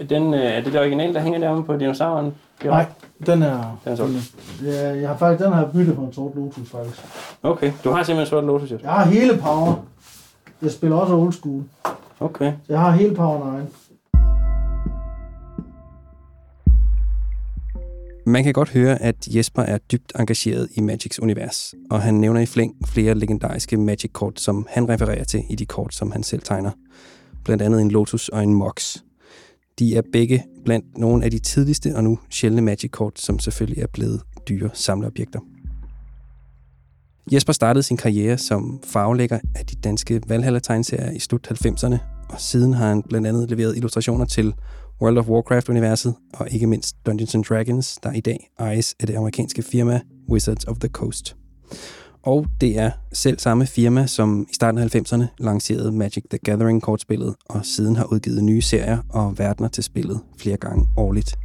[0.09, 2.33] Den, øh, er det det originale, der hænger deromme på dinosauren?
[2.63, 2.85] Nej,
[3.25, 3.79] den er...
[3.83, 4.35] Den er solgt.
[4.63, 6.97] ja, jeg har faktisk, den har jeg byttet på en sort Lotus, faktisk.
[7.43, 8.77] Okay, du har simpelthen sort Lotus, jo.
[8.83, 9.75] Jeg har hele power.
[10.61, 11.63] Jeg spiller også old school.
[12.19, 12.53] Okay.
[12.65, 13.65] Så jeg har hele power 9.
[18.25, 22.41] Man kan godt høre, at Jesper er dybt engageret i Magics univers, og han nævner
[22.41, 26.41] i flæng flere legendariske Magic-kort, som han refererer til i de kort, som han selv
[26.41, 26.71] tegner.
[27.45, 28.97] Blandt andet en Lotus og en Mox.
[29.79, 33.87] De er begge blandt nogle af de tidligste og nu sjældne Magic-kort, som selvfølgelig er
[33.87, 35.39] blevet dyre samleobjekter.
[37.31, 41.97] Jesper startede sin karriere som farvelægger af de danske Valhalla-tegneserier i slut 90'erne,
[42.29, 44.53] og siden har han blandt andet leveret illustrationer til
[45.01, 49.15] World of Warcraft-universet, og ikke mindst Dungeons and Dragons, der i dag ejes af det
[49.15, 51.35] amerikanske firma Wizards of the Coast.
[52.23, 57.35] Og det er selv samme firma, som i starten af 90'erne lancerede Magic the Gathering-kortspillet,
[57.49, 61.35] og siden har udgivet nye serier og verdener til spillet flere gange årligt.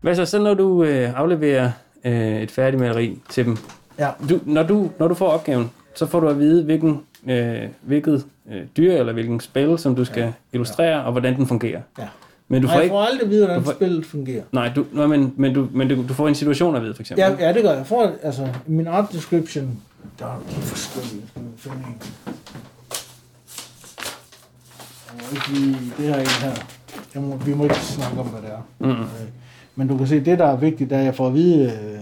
[0.00, 1.70] Hvad så, så når du øh, afleverer
[2.04, 3.56] øh, et færdigt maleri til dem?
[3.98, 4.10] Ja.
[4.28, 8.26] Du, når, du, når du får opgaven, så får du at vide, hvilken, øh, hvilket
[8.50, 10.32] øh, dyr eller hvilken spil, som du skal ja.
[10.52, 11.80] illustrere, og hvordan den fungerer.
[11.98, 12.08] Ja.
[12.52, 12.92] Men du Nej, får jeg ikke...
[12.92, 14.42] får aldrig at vide, hvordan får- spillet fungerer.
[14.52, 17.02] Nej, du, nå, men, men, du, men du, du får en situation at vide, for
[17.02, 17.24] eksempel.
[17.24, 17.78] Ja, ja, det gør jeg.
[17.78, 19.78] Jeg får, altså, min art description,
[20.18, 21.22] der er de forskellige.
[21.30, 22.02] Skal vi finde en.
[25.06, 26.54] Jeg må ikke lige, det her er en her.
[27.14, 28.62] Jeg må, vi må ikke snakke om, hvad det er.
[28.86, 29.06] Mm-hmm.
[29.76, 31.64] Men du kan se, det der er vigtigt, det er, at jeg får at vide,
[31.64, 31.98] øh,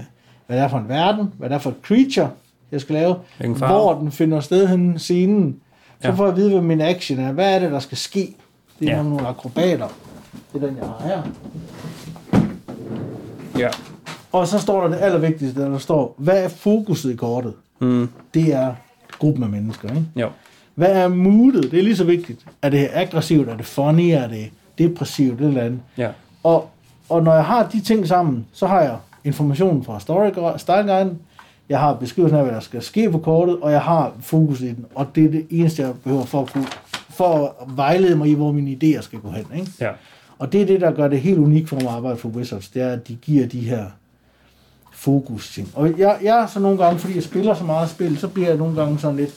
[0.46, 2.30] hvad det er for en verden, hvad det er for et creature,
[2.72, 3.14] jeg skal lave,
[3.56, 5.56] hvor den finder sted hen scenen.
[6.02, 6.14] Så Ja.
[6.14, 7.32] får jeg at vide, hvad min action er.
[7.32, 8.36] Hvad er det, der skal ske?
[8.80, 9.02] Det er ja.
[9.02, 9.88] nogle akrobater.
[10.52, 11.22] Det er den, jeg har her.
[13.58, 13.68] Ja.
[14.32, 17.54] Og så står der det allervigtigste, der står, hvad er fokuset i kortet?
[17.80, 18.08] Mm.
[18.34, 18.74] Det er
[19.18, 20.06] gruppen af mennesker, ikke?
[20.16, 20.28] Jo.
[20.74, 21.70] Hvad er moodet?
[21.70, 22.46] Det er lige så vigtigt.
[22.62, 23.48] Er det aggressivt?
[23.48, 24.10] Er det funny?
[24.10, 25.38] Er det depressivt?
[25.38, 25.80] Det eller andet.
[25.96, 26.08] Ja.
[26.42, 26.70] Og,
[27.08, 31.18] og når jeg har de ting sammen, så har jeg informationen fra story, style guiden,
[31.68, 34.68] jeg har beskrivelsen af, hvad der skal ske på kortet, og jeg har fokus i
[34.68, 34.86] den.
[34.94, 36.66] Og det er det eneste, jeg behøver for at, kunne,
[37.10, 39.46] for at vejlede mig i, hvor mine idéer skal gå hen.
[39.54, 39.72] Ikke?
[39.80, 39.90] Ja.
[40.40, 42.68] Og det er det, der gør det helt unikt for mig at arbejde for Wizards,
[42.68, 43.86] det er, at de giver de her
[44.92, 45.68] fokus ting.
[45.74, 48.48] Og jeg, jeg er så nogle gange, fordi jeg spiller så meget spil, så bliver
[48.48, 49.34] jeg nogle gange sådan lidt,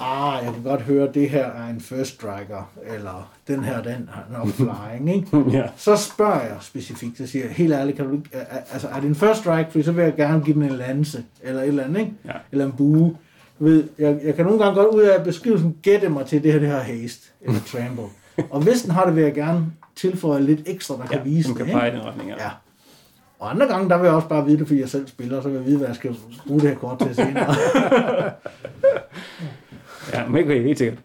[0.00, 3.82] ah, jeg kan godt høre, at det her er en first striker, eller den her,
[3.82, 5.44] den er nok flying, ikke?
[5.58, 5.62] ja.
[5.76, 8.30] Så spørger jeg specifikt, så siger jeg, helt ærligt, kan du ikke,
[8.72, 11.24] altså er det en first strike, fordi så vil jeg gerne give den en lanse,
[11.42, 12.12] eller et eller andet, ikke?
[12.24, 12.32] Ja.
[12.52, 13.16] Eller en bue.
[13.58, 16.52] Du ved, jeg, jeg kan nogle gange godt ud af beskrivelsen gætte mig til det
[16.52, 18.04] her, det her haste, eller trample.
[18.54, 19.66] Og hvis den har det, vil jeg gerne
[20.00, 21.22] tilføje lidt ekstra, der kan ja.
[21.22, 21.98] vise Som kan det, pege i ikke?
[21.98, 22.34] den retning, ja.
[22.38, 22.50] Ja.
[23.38, 25.48] Og andre gange, der vil jeg også bare vide det, fordi jeg selv spiller, så
[25.48, 27.54] vil jeg vide, hvad jeg skal bruge det her kort til senere.
[30.14, 30.98] Ja, men okay, helt sikkert.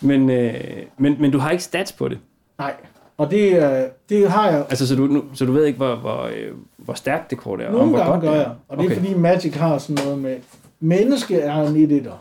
[0.00, 0.54] Men, øh,
[0.98, 2.18] men, men du har ikke stats på det.
[2.58, 2.74] Nej,
[3.16, 5.96] og det, øh, det har jeg Altså, så du, nu, så du ved ikke, hvor,
[5.96, 8.78] hvor, øh, hvor stærkt det kort er, og Nogle hvor gange godt gør jeg, og
[8.78, 10.36] det er fordi Magic har sådan noget med,
[10.80, 12.12] menneske er en 1 -1'er.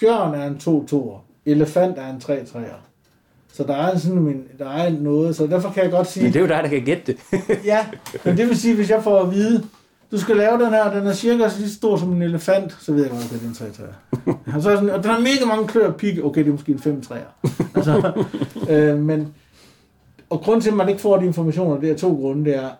[0.00, 2.89] bjørn er en 2-2'er, elefant er en 3-3'er.
[3.52, 6.22] Så der er sådan en, der er noget, så derfor kan jeg godt sige...
[6.22, 7.16] Men det er jo dig, der kan gætte det.
[7.64, 7.86] Ja,
[8.24, 9.64] men det vil sige, hvis jeg får at vide,
[10.10, 12.92] du skal lave den her, den er cirka lige så stor som en elefant, så
[12.92, 13.84] ved jeg godt, at det er en 3 3
[14.56, 16.24] og, så er sådan, og den har mega mange klør og pigge.
[16.24, 17.16] Okay, det er måske en 5 3
[17.74, 18.24] altså,
[18.70, 19.34] øh, men,
[20.30, 22.44] og grund til, at man ikke får de informationer, det er to grunde.
[22.44, 22.70] Det er,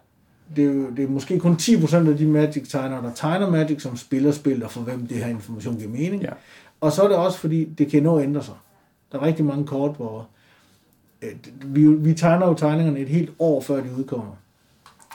[0.57, 3.97] det er, jo, det er måske kun 10% af de Magic-tegnere, der tegner Magic, som
[3.97, 6.23] spiller spil, og for hvem det her information giver mening.
[6.23, 6.31] Ja.
[6.81, 8.55] Og så er det også, fordi det kan nå at ændre sig.
[9.13, 10.27] Der er rigtig mange kort, hvor
[11.65, 14.33] vi, vi tegner jo tegningerne et helt år, før de udkommer.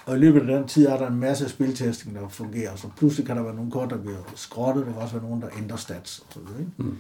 [0.06, 2.76] Og i løbet af den tid er der en masse spiltesting, der fungerer.
[2.76, 4.86] Så pludselig kan der være nogle kort, der bliver skrottet.
[4.86, 6.20] Der kan også være nogen, der ændrer stats.
[6.20, 6.72] Og så, videre, ikke?
[6.78, 6.98] Mm.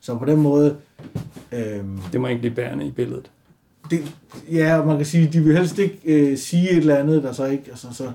[0.00, 0.76] så på den måde...
[1.52, 3.30] Øhm, Det må ikke blive bærende i billedet.
[3.90, 4.16] det,
[4.52, 7.44] ja, man kan sige, de vil helst ikke øh, sige et eller andet, der så
[7.44, 7.64] ikke...
[7.70, 8.12] Altså, så,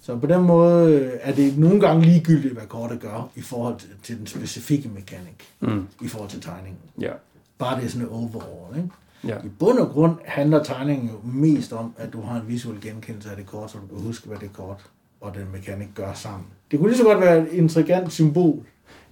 [0.00, 3.78] så på den måde øh, er det nogle gange ligegyldigt, hvad kortet gør i forhold
[3.78, 5.86] til, til den specifikke mekanik, Mm.
[6.02, 6.78] i forhold til tegningen.
[7.00, 7.10] Ja.
[7.58, 8.88] Bare det er sådan overall, ikke?
[9.28, 9.34] Ja.
[9.44, 13.30] I bund og grund handler tegningen jo mest om, at du har en visuel genkendelse
[13.30, 14.80] af det kort, så du kan huske, hvad det kort
[15.20, 16.46] og den mekanik gør sammen.
[16.70, 18.58] Det kunne lige så godt være et intrigant symbol.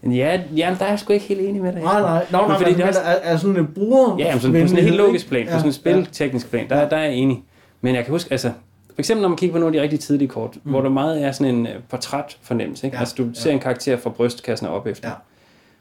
[0.06, 1.82] Ja, ja, der er jeg sgu ikke helt enig med dig.
[1.82, 2.26] Nej, nej.
[2.30, 4.16] Nå, Men nej, fordi men, det er også- er, er sådan en bruger...
[4.18, 6.68] Ja, men sådan, på sådan en helt logisk plan, på sådan en Ja, spilteknisk plan,
[6.68, 7.44] der, der er jeg enig.
[7.80, 8.48] Men jeg kan huske, altså,
[8.88, 10.70] for eksempel når man kigger på nogle af de rigtig tidlige kort, mm.
[10.70, 12.94] hvor der meget er sådan en uh, portrætfornemmelse, ikke?
[12.94, 13.54] Ja, Ja, altså du ser ja.
[13.54, 15.08] en karakter fra brystkassen og op efter.
[15.08, 15.14] Ja.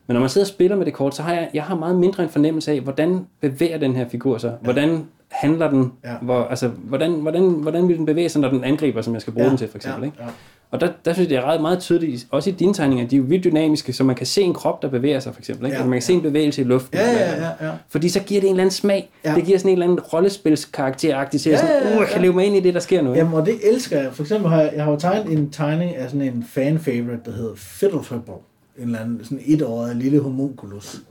[0.08, 1.96] Men når man sidder og spiller med det kort, så har jeg, jeg har meget
[1.96, 4.54] mindre en fornemmelse af, hvordan bevæger den her figur sig?
[4.62, 5.92] Hvordan handler den?
[6.04, 6.14] Ja.
[6.22, 9.34] Hvor, altså, hvordan, hvordan, hvordan vil den bevæge sig, når den angriber, som jeg skal
[9.34, 10.02] bruge Ja, den til, for eksempel?
[10.02, 10.18] ja, ikke?
[10.20, 10.28] ja.
[10.72, 13.16] Og der, der synes jeg, det er ret meget tydeligt, også i dine tegninger, de
[13.16, 15.66] er jo vildt dynamiske, så man kan se en krop, der bevæger sig, for eksempel.
[15.66, 15.76] Ikke?
[15.78, 17.00] Ja, Ja, man kan se en bevægelse i luften.
[17.00, 17.72] Ja, ja, ja, ja.
[17.90, 19.10] Fordi så giver det en eller anden smag.
[19.26, 19.30] Ja.
[19.30, 19.36] Ja.
[19.36, 22.16] Det giver sådan en eller anden rollespilskarakteragtig til, Ja, ja, ja, ja, uh, jeg kan
[22.18, 22.22] ja.
[22.22, 23.14] leve mig ind i det, der sker nu.
[23.14, 24.10] Jamen, og det elsker jeg.
[24.14, 27.32] For eksempel har jeg, jeg har jo tegnet en tegning af sådan en fan-favorite, der
[27.32, 28.34] hedder Fiddle Flipper.
[28.78, 31.02] En eller anden sådan etårig lille homunculus.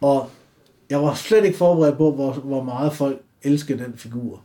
[0.00, 0.30] og
[0.90, 4.40] jeg var slet ikke forberedt på, hvor, hvor meget folk elsker den figur.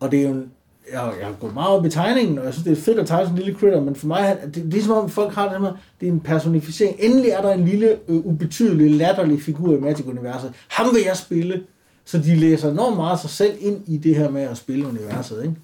[0.00, 0.50] Og det er jo en,
[0.92, 3.06] jeg, jeg har gået meget op i tegningen, og jeg synes, det er fedt at
[3.06, 5.52] tegne sådan en lille critter, men for mig, det, det er som om folk har
[5.52, 5.70] det med,
[6.00, 6.96] det er en personificering.
[6.98, 10.52] Endelig er der en lille, øh, ubetydelig, latterlig figur i Magic-universet.
[10.68, 11.62] Ham vil jeg spille.
[12.04, 15.42] Så de læser enormt meget sig selv ind i det her med at spille universet,
[15.42, 15.54] ikke?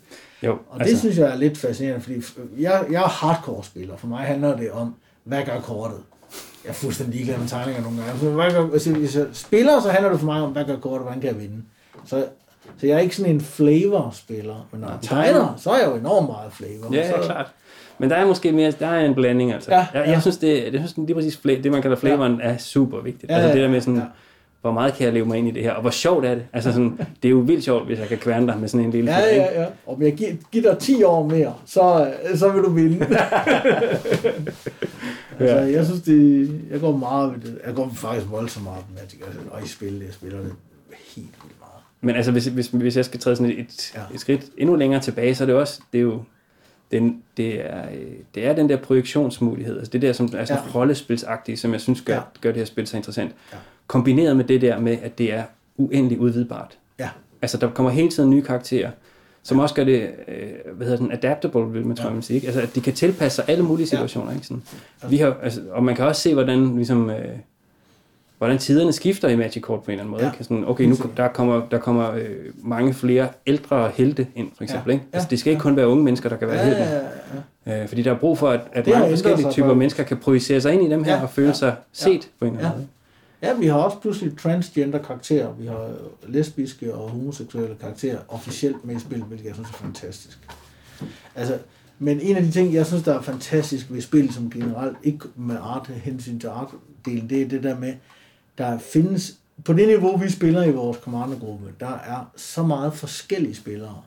[0.43, 2.23] Jo, Og altså, det synes jeg er lidt fascinerende, fordi
[2.59, 3.97] jeg, jeg er hardcore spiller.
[3.97, 5.99] For mig handler det om, hvad gør kortet?
[6.65, 8.21] Jeg er fuldstændig ligeglad med tegninger nogle gange.
[8.21, 10.77] Så hvad gør, altså, hvis jeg spiller, så handler det for mig om, hvad gør
[10.77, 11.63] kortet, hvordan kan jeg vinde?
[12.07, 12.25] Så,
[12.79, 15.55] så jeg er ikke sådan en flavor-spiller, men når jeg tegner.
[15.57, 16.95] så er jeg jo enormt meget flavor.
[16.95, 17.47] Ja, så, ja, klart.
[17.99, 19.71] Men der er måske mere, der er en blanding, altså.
[19.71, 20.21] Ja, jeg, jeg ja.
[20.21, 23.31] synes, det, jeg synes lige præcis, det man kalder flavoren er super vigtigt.
[23.31, 24.03] Ja, altså ja, det der med sådan, ja.
[24.61, 26.45] hvor meget kan jeg leve mig ind i det her, og hvor sjovt er det?
[26.53, 28.91] Altså sådan, det er jo vildt sjovt, hvis jeg kan kværne dig med sådan en
[28.91, 29.67] lille Ja, ting, ja, ja.
[29.87, 33.07] Og jeg giver, giver dig 10 år mere, så, så vil du vinde.
[35.41, 37.59] altså, jeg synes, det, jeg går meget ved det.
[37.67, 40.53] Jeg går faktisk voldsomt meget med Magic, altså, og i spil, jeg spiller det
[41.17, 41.71] helt vildt meget.
[42.01, 44.01] Men altså, hvis, hvis, hvis jeg skal træde sådan et, et, Ja.
[44.15, 46.23] et skridt endnu længere tilbage, så er det også, det er jo,
[46.91, 47.85] den, det, er,
[48.35, 50.55] det er den der projektionsmulighed, altså det der, som er sådan Ja.
[50.55, 50.75] ja.
[50.75, 52.19] rollespilsagtigt, som jeg synes gør, Ja.
[52.19, 52.25] ja.
[52.41, 53.33] gør det her spil så interessant.
[53.53, 53.57] Ja.
[53.87, 55.43] Kombineret med det der med, at det er
[55.77, 56.79] uendelig udvidbart.
[56.99, 57.09] Ja,
[57.43, 58.91] Altså, der kommer hele tiden nye karakterer,
[59.45, 60.37] som også gør det, øh,
[60.77, 62.09] hvad hedder den, adaptable, vil man tror, Ja.
[62.09, 62.15] ja.
[62.15, 62.35] man sige.
[62.35, 62.47] Ikke?
[62.47, 64.33] Altså, at de kan tilpasse sig alle mulige situationer.
[64.33, 64.47] Ikke?
[64.47, 64.63] Sådan.
[65.09, 67.17] Vi har, altså, og man kan også se, hvordan, ligesom, øh,
[68.39, 70.23] hvordan tiderne skifter i Magic Kort på en eller anden måde.
[70.23, 70.27] Ja.
[70.27, 70.33] Ja.
[70.33, 70.45] Ikke?
[70.45, 72.25] Sådan, okay, nu der kommer, der kommer øh,
[72.63, 74.91] mange flere ældre helte ind, for eksempel.
[74.91, 74.95] Ja.
[74.95, 75.05] Ikke?
[75.13, 75.31] Altså, Ja.
[75.31, 76.83] det skal ikke kun være unge mennesker, der kan være ja, helte.
[76.83, 77.01] ja,
[77.67, 77.83] ja.
[77.83, 80.61] Øh, fordi der er brug for, at, at mange forskellige typer for- mennesker kan projicere
[80.61, 82.73] sig ind i dem her Ja, og føle ja, sig set på en eller anden
[82.73, 82.77] Ja.
[82.79, 82.87] måde.
[83.45, 85.53] Ja, vi har også pludselig transgender karakterer.
[85.53, 85.91] Vi har
[86.27, 90.39] lesbiske og homoseksuelle karakterer officielt med i spillet, hvilket jeg synes er fantastisk.
[91.35, 91.59] Altså,
[91.99, 95.25] men en af de ting, jeg synes, der er fantastisk ved spil som generelt, ikke
[95.37, 97.95] med art, hensyn til art-delen, det er det der med,
[98.59, 103.55] der findes, på det niveau, vi spiller i vores kommandogruppe, der er så meget forskellige
[103.55, 104.03] spillere.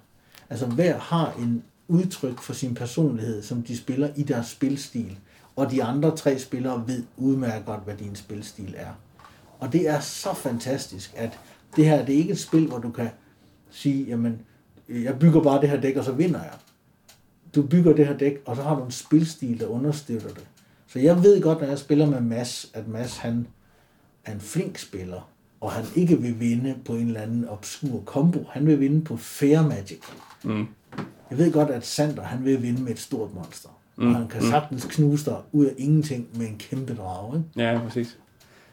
[0.49, 5.17] Altså hver har en udtryk for sin personlighed, som de spiller i deres spilstil.
[5.55, 8.91] Og de andre tre spillere ved udmærket godt, hvad din spilstil er.
[9.59, 11.39] Og det er så fantastisk, at
[11.75, 13.09] det her, det er ikke et spil, hvor du kan
[13.71, 14.41] sige, jamen,
[14.89, 16.53] jeg bygger bare det her dæk, og så vinder jeg.
[17.55, 20.47] Du bygger det her dæk, og så har du en spilstil, der understøtter det.
[20.87, 23.47] Så jeg ved godt, når jeg spiller med Mads, at Mads han
[24.25, 25.29] er en flink spiller,
[25.61, 28.45] og han ikke vil vinde på en eller anden obskur combo.
[28.49, 29.99] Han vil vinde på fair magic.
[30.43, 30.67] Mm.
[31.29, 33.69] Jeg ved godt, at Sander han vil vinde med et stort monster.
[33.95, 34.07] Mm.
[34.07, 37.37] Og han kan sagtens knuse dig ud af ingenting med en kæmpe drage.
[37.37, 37.69] Ikke?
[37.69, 38.17] Ja, præcis.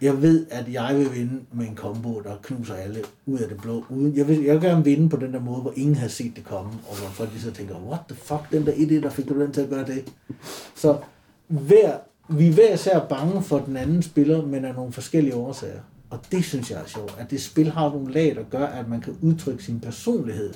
[0.00, 3.56] Jeg ved, at jeg vil vinde med en combo, der knuser alle ud af det
[3.62, 3.84] blå.
[3.90, 6.36] Uden, jeg, vil, jeg vil gerne vinde på den der måde, hvor ingen har set
[6.36, 9.10] det komme, og hvor folk lige så tænker, what the fuck, den der 1 der
[9.10, 10.12] fik du den til at gøre det.
[10.74, 10.98] Så
[11.48, 15.80] hver vi er hver især bange for den anden spiller, men af nogle forskellige årsager.
[16.10, 18.88] Og det synes jeg er sjovt, at det spil har nogle lag, der gør, at
[18.88, 20.54] man kan udtrykke sin personlighed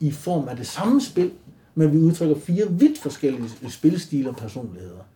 [0.00, 1.30] i form af det samme spil,
[1.74, 5.06] men vi udtrykker fire vidt forskellige spilstiler og personligheder.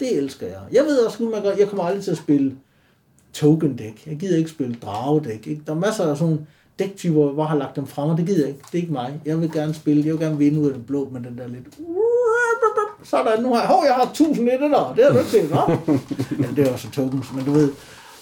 [0.00, 0.60] Det elsker jeg.
[0.72, 2.56] Jeg ved også, at man jeg kommer aldrig til at spille
[3.32, 4.06] token deck.
[4.06, 5.46] Jeg gider ikke spille dragedæk.
[5.46, 5.62] Ikke?
[5.66, 6.46] Der er masser af sådan
[6.78, 8.60] dæktyper, hvor jeg har lagt dem frem, og det gider jeg ikke.
[8.72, 9.20] Det er ikke mig.
[9.24, 11.48] Jeg vil gerne spille, jeg vil gerne vinde ud af det blå, med den der
[11.48, 11.78] lidt...
[13.02, 14.94] Sådan, nu har jeg, hov, jeg har 1000 i det der.
[14.96, 15.50] Det er du ikke set,
[16.40, 17.72] ja, det er også tokens, men du ved,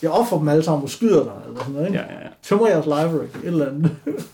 [0.03, 1.99] jeg offer dem alle sammen og skyder dig, eller sådan noget, ikke?
[1.99, 2.29] Ja, ja, ja.
[2.43, 3.97] Tømmer jeres library, et eller andet.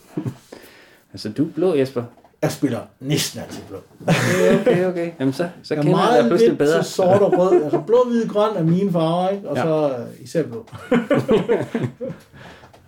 [1.13, 2.03] Altså, du er blå, Jesper.
[2.44, 3.76] Jeg spiller næsten altid blå.
[4.07, 5.11] Okay, okay, okay.
[5.20, 6.83] Jamen, så, så Jeg er kender jeg meget pludselig lidt bedre.
[6.83, 7.62] til sort og rød.
[7.64, 9.48] Altså blå, hvid, grøn er mine farver, ikke?
[9.48, 9.62] Og Ja.
[9.62, 10.66] så øh, især blå.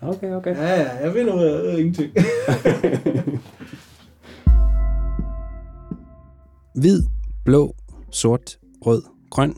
[0.02, 0.56] Okay, okay.
[0.56, 2.12] Ja, ja, jeg vinder ud af øh, ingenting.
[6.74, 7.02] Hvid,
[7.44, 7.74] blå,
[8.10, 9.54] sort, rød, grøn.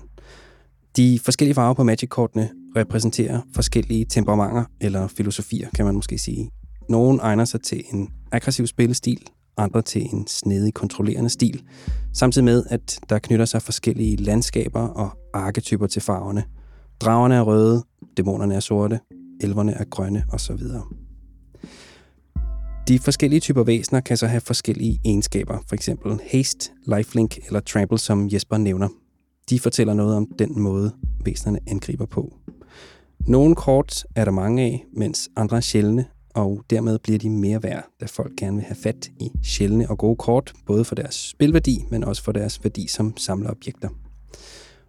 [0.96, 6.50] De forskellige farver på Magic-kortene repræsenterer forskellige temperamenter eller filosofier, kan man måske sige.
[6.88, 9.18] Nogle egner sig til en aggressiv spillestil,
[9.58, 11.62] andre til en snedig, kontrollerende stil,
[12.12, 16.44] samtidig med, at der knytter sig forskellige landskaber og arketyper til farverne.
[17.00, 17.82] Dragerne er røde,
[18.16, 19.00] dæmonerne er sorte,
[19.40, 20.60] elverne er grønne osv.
[22.88, 27.98] De forskellige typer væsener kan så have forskellige egenskaber, for eksempel haste, lifelink eller trample,
[27.98, 28.88] som Jesper nævner.
[29.50, 30.92] De fortæller noget om den måde,
[31.24, 32.34] væsenerne angriber på.
[33.26, 37.62] Nogle kort er der mange af, mens andre er sjældne, og dermed bliver de mere
[37.62, 41.14] værd, da folk gerne vil have fat i sjældne og gode kort, både for deres
[41.14, 43.88] spilværdi, men også for deres værdi som samlerobjekter.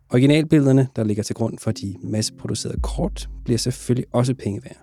[0.09, 4.77] Originalbillederne, der ligger til grund for de masseproducerede kort, bliver selvfølgelig også penge værd.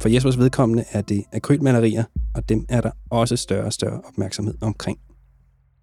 [0.00, 4.54] For Jespers vedkommende er det akrylmalerier, og dem er der også større og større opmærksomhed
[4.60, 4.98] omkring.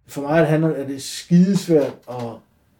[0.07, 2.15] For mig det handler, er det skidesvært at,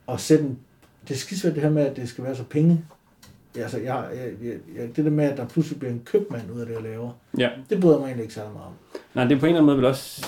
[0.09, 0.59] at sætte en,
[1.07, 2.85] det er skidesvært det her med, at det skal være så penge.
[3.61, 6.59] Altså, jeg, jeg, jeg, jeg, det der med, at der pludselig bliver en købmand ud
[6.59, 7.49] af det, jeg laver, Ja.
[7.69, 8.73] det bryder jeg mig egentlig ikke særlig meget om.
[9.15, 10.27] Nej, det er på en eller anden måde vel også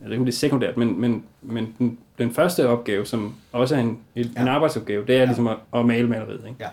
[0.00, 3.34] jeg ved ikke, om det er sekundært, men, men, men den, den første opgave, som
[3.52, 4.48] også er en, en, Ja.
[4.48, 5.24] arbejdsopgave, det er Ja.
[5.24, 6.40] ligesom at, at male maleriet.
[6.48, 6.68] Ikke?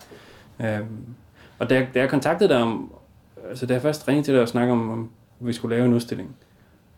[0.59, 0.77] Ja.
[0.79, 0.87] Øhm,
[1.59, 2.93] og da, da jeg kontaktede dig om,
[3.49, 5.93] altså da jeg først ringede til dig og snakkede om, om vi skulle lave en
[5.93, 6.35] udstilling,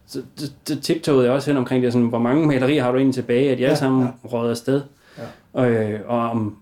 [0.06, 2.98] så, så, så tiptoede jeg også hen omkring det, sådan, hvor mange malerier har du
[2.98, 4.28] egentlig tilbage, at alle Ja, sammen ja.
[4.28, 4.82] råder afsted.
[5.18, 5.24] Ja.
[5.54, 6.58] Og, øh, og om,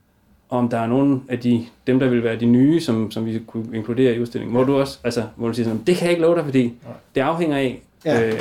[0.52, 3.40] om der er nogen af de, dem, der vil være de nye, som, som vi
[3.48, 6.12] kunne inkludere i udstillingen, hvor du også, altså, hvor du siger sådan, det kan jeg
[6.12, 6.74] ikke love dig, fordi Nej.
[7.16, 8.28] det afhænger af, Ja.
[8.28, 8.40] øh,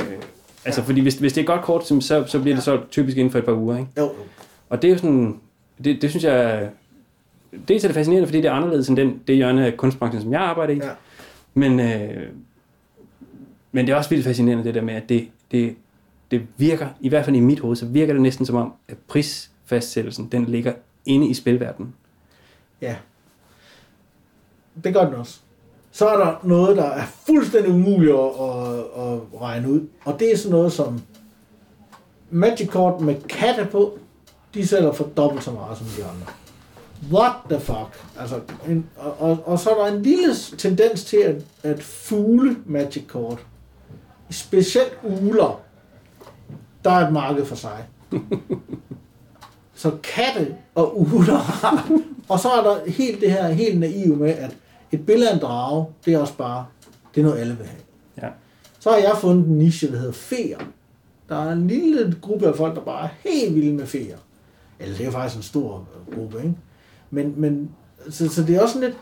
[0.64, 0.86] altså Ja.
[0.86, 3.30] fordi hvis, hvis det er godt kort, så, så så bliver det solgt typisk inden
[3.30, 3.90] for et par uger, ikke?
[3.98, 4.10] Jo.
[4.68, 5.36] Og det er jo sådan,
[5.84, 6.68] det, det synes jeg,
[7.68, 10.32] dels er det fascinerende, fordi det er anderledes end den, det hjørne af kunstbranchen, som
[10.32, 10.90] jeg arbejder i, Ja.
[11.54, 12.26] men, øh,
[13.72, 15.74] men det er også vildt fascinerende det der med, at det, det,
[16.30, 18.96] det virker, i hvert fald i mit hoved, så virker det næsten som om, at
[19.08, 20.72] prisfastsættelsen, den ligger
[21.06, 21.94] inde i spilverdenen.
[22.80, 22.96] Ja.
[24.84, 25.40] Det gør den også.
[25.92, 29.88] Så er der noget, der er fuldstændig umuligt at, at, at regne ud.
[30.04, 31.02] Og det er sådan noget som
[32.30, 33.98] Magic Kort med katte på,
[34.54, 36.26] de sælger for dobbelt så meget som de andre.
[37.12, 38.04] What the fuck?
[38.18, 42.56] Altså, en, og, og, og så er der en lille tendens til at, at fugle
[42.66, 43.46] Magic Kort.
[44.30, 45.60] Specielt uler.
[46.84, 47.84] Der er et marked for sig.
[49.74, 51.88] Så katte og uler har.
[52.30, 54.56] Og så er der helt det her helt naive med, at
[54.92, 56.66] et billede af en drage, det er også bare,
[57.14, 57.80] det er noget alle vil have.
[58.22, 58.28] Ja.
[58.80, 60.58] Så har jeg fundet en niche, der hedder feer.
[61.28, 64.16] Der er en lille gruppe af folk, der bare er helt vilde med feer.
[64.80, 66.54] Eller det er faktisk en stor øh, gruppe, ikke?
[67.10, 67.70] Men, men
[68.10, 68.98] så, så det er også sådan lidt,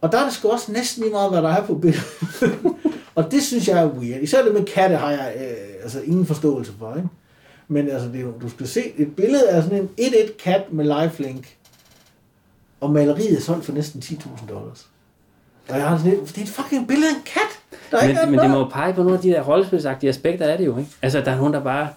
[0.00, 2.06] og der er det sgu også næsten lige meget, hvad der er på billedet.
[3.14, 4.22] og det synes jeg er weird.
[4.22, 7.08] Især det med katte har jeg øh, altså ingen forståelse for, ikke?
[7.68, 10.72] Men altså, det er, jo- du skal se, et billede af sådan en 1-1 kat
[10.72, 11.56] med lifelink,
[12.86, 14.86] og maleriet er solgt for næsten 10.000 dollars.
[15.68, 17.78] Og jeg har sådan lidt, det er et fucking billede af en kat.
[17.90, 20.10] Der er ikke Men, men det må jo pege på nogle af de der rollespilsagtige
[20.10, 20.90] aspekter af det jo, ikke?
[21.02, 21.88] Altså, der er nogen, der bare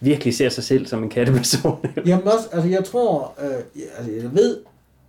[0.00, 1.86] virkelig ser sig selv som en katteperson.
[2.06, 4.58] Jamen også, altså jeg tror, øh, altså jeg ved,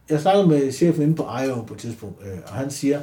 [0.10, 3.00] jeg snakkede med chefen inde på IO på et tidspunkt, øh, og han siger,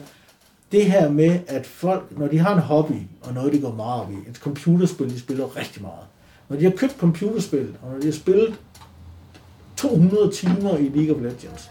[0.72, 4.03] det her med, at folk, når de har en hobby, og noget de går meget
[4.03, 6.07] op i, et computerspil, de spiller rigtig meget.
[6.49, 8.55] Når de har købt computerspil, og når de har spillet
[9.77, 11.70] 200 timer i League of Legends,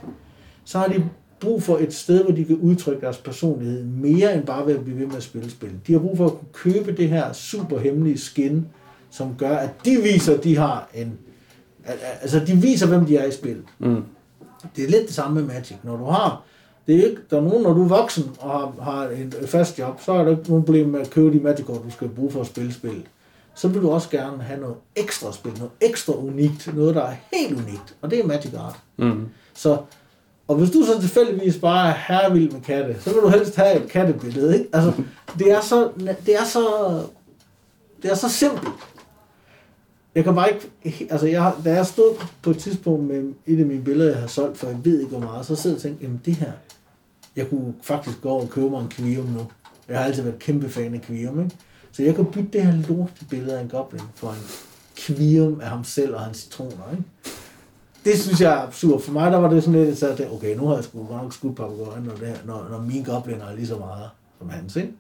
[0.65, 1.05] så har de
[1.39, 4.83] brug for et sted, hvor de kan udtrykke deres personlighed mere end bare ved at
[4.83, 5.71] blive ved med at spille spil.
[5.87, 8.65] De har brug for at kunne købe det her super hemmelige skin,
[9.09, 11.17] som gør, at de viser, at de har en...
[11.85, 13.63] al- al- Altså, de viser, hvem de er i spillet.
[13.79, 14.03] Mm.
[14.75, 15.77] Det er lidt det samme med Magic.
[15.83, 16.41] Når du har...
[16.87, 19.79] Det er ikke, der er nogen, når du er voksen og har, har en fast
[19.79, 22.31] job, så er der ikke nogen problem med at købe de Magic-kort, du skal bruge
[22.31, 23.07] for at spille spil.
[23.55, 27.15] Så vil du også gerne have noget ekstra spil, noget ekstra unikt, noget, der er
[27.33, 28.75] helt unikt, og det er Magic Art.
[28.97, 29.25] Mm.
[29.53, 29.77] Så
[30.47, 33.83] og hvis du så tilfældigvis bare er herrevild med katte, så vil du helst have
[33.83, 34.69] et kattebillede, ikke?
[34.73, 34.93] Altså,
[35.39, 35.89] det er så,
[36.25, 36.67] det er så,
[38.03, 38.69] det er så simpelt.
[40.15, 40.49] Jeg kan bare
[40.83, 44.19] ikke, altså jeg, da jeg stod på et tidspunkt med et af mine billeder, jeg
[44.19, 46.35] har solgt, for jeg ved ikke hvor meget, så sidder jeg og tænkte, jamen det
[46.35, 46.51] her,
[47.35, 49.47] jeg kunne faktisk gå over og købe mig en kvium nu.
[49.89, 51.55] Jeg har altid været kæmpe fan af kvium, ikke?
[51.91, 54.43] Så jeg kunne bytte det her lortebillede af en goblin for en
[54.95, 57.03] kvium af ham selv og hans citroner, ikke?
[58.05, 59.01] Det synes jeg er absurd.
[59.01, 61.23] For mig der var det sådan lidt, at jeg okay, nu har jeg sgu godt
[61.23, 64.75] nok skudt papagøjen, når, det når, når mine gobliner er lige så meget som hans,
[64.75, 64.93] ikke?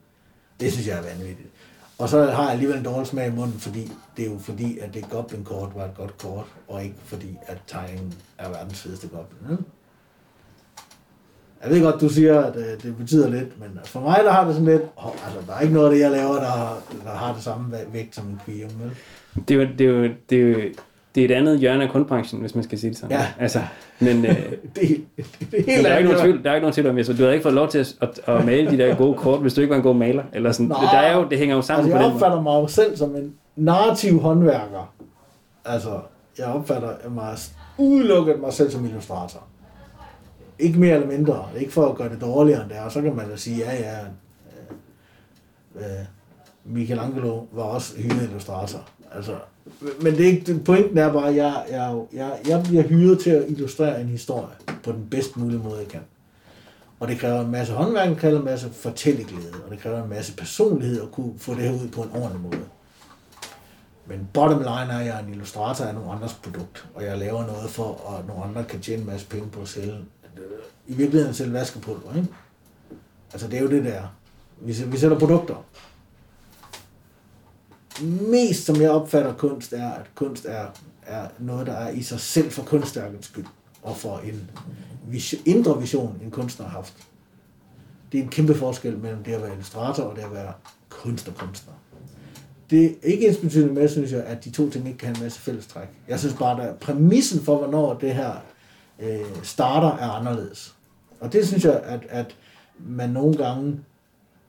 [0.59, 1.49] Det synes jeg er vanvittigt.
[1.97, 4.77] Og så har jeg alligevel en dårlig smag i munden, fordi det er jo fordi,
[4.79, 9.07] at det goblin-kort var et godt kort, og ikke fordi, at tegningen er verdens fedeste
[9.07, 9.51] goblin.
[9.51, 9.63] Ikke?
[11.63, 14.45] Jeg ved godt, du siger, at øh, det betyder lidt, men for mig der har
[14.45, 17.15] det sådan lidt, oh, altså der er ikke noget af det, jeg laver, der der
[17.15, 18.91] har det samme vægt som en kvium, vel?
[19.47, 20.73] Det er jo, det er jo, det er jo
[21.15, 23.17] det er et andet hjørne af kunstbranchen, hvis man skal sige det sådan.
[23.17, 23.27] Ja.
[23.39, 23.59] Altså,
[23.99, 24.35] men, øh,
[24.75, 26.87] Det, det, det er helt der er ikke nogen tvivl, der er ikke nogen tvivl
[26.89, 27.13] om, Jesper.
[27.15, 29.53] Du havde ikke fået lov til at, at, at male de der gode kort, hvis
[29.53, 30.23] du ikke var en god maler.
[30.33, 30.65] Eller sådan.
[30.67, 30.75] Nå.
[30.91, 32.23] Der er jo, det hænger jo sammen Altså, på jeg den måde.
[32.25, 34.93] opfatter mig jo selv som en narrativ håndværker.
[35.65, 35.99] Altså,
[36.37, 37.37] jeg opfatter mig
[37.77, 39.43] udelukket mig selv som illustrator.
[40.59, 41.45] Ikke mere eller mindre.
[41.59, 42.89] Ikke for at gøre det dårligere end det er.
[42.89, 43.97] Så kan man da sige, ja, ja,
[45.75, 46.05] øh, øh,
[46.65, 48.79] Michelangelo var også hyret illustrator.
[49.15, 49.31] Altså,
[50.01, 53.29] men det er ikke, pointen er bare, at jeg, jeg, jeg, jeg bliver hyret til
[53.29, 56.01] at illustrere en historie på den bedst mulige måde, jeg kan.
[56.99, 60.09] Og det kræver en masse håndværk, det kræver en masse fortælleglæde, og det kræver en
[60.09, 62.65] masse personlighed at kunne få det her ud på en ordentlig måde.
[64.07, 67.17] Men bottom line er, at jeg er en illustrator af nogle andres produkt, og jeg
[67.17, 69.95] laver noget for, at nogle andre kan tjene en masse penge på at sælge.
[70.87, 72.27] I virkeligheden sælge vaskepulver, ikke?
[73.33, 74.01] Altså det er jo det der.
[74.61, 75.55] Vi, vi sælger produkter.
[78.03, 80.65] Mest som jeg opfatter kunst er, at kunst er,
[81.05, 83.45] er noget, der er i sig selv for kunstværkens skyld,
[83.83, 84.49] og for en
[85.07, 86.93] vision, indre vision, en kunstner har haft.
[88.11, 90.53] Det er en kæmpe forskel mellem det at være illustrator og det at være
[90.89, 91.73] kunstner-kunstner.
[92.69, 95.17] Det er ikke ens betydende med, synes jeg, at de to ting ikke kan have
[95.17, 95.87] en masse fællestræk.
[96.07, 98.33] Jeg synes bare, at præmissen for, hvornår det her
[98.99, 100.75] øh, starter, er anderledes.
[101.19, 102.35] Og det synes jeg, at, at
[102.79, 103.79] man nogle gange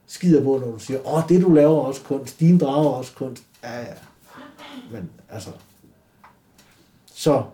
[0.07, 2.95] skider på, når du siger, åh, det du laver er også kunst, dine drager er
[2.95, 3.42] også kunst.
[3.62, 3.95] Ja, ja.
[4.92, 5.51] Men altså,
[7.07, 7.45] så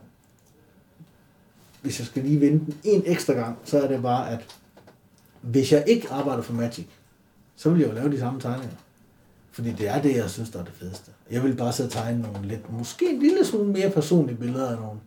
[1.82, 4.56] hvis jeg skal lige vende den en ekstra gang, så er det bare, at
[5.40, 6.86] hvis jeg ikke arbejder for Magic,
[7.56, 8.76] så vil jeg jo lave de samme tegninger.
[9.52, 11.10] Fordi det er det, jeg synes, der er det fedeste.
[11.30, 14.70] Jeg vil bare sidde og tegne nogle lidt, måske en lille smule mere personlige billeder
[14.70, 15.00] af nogle.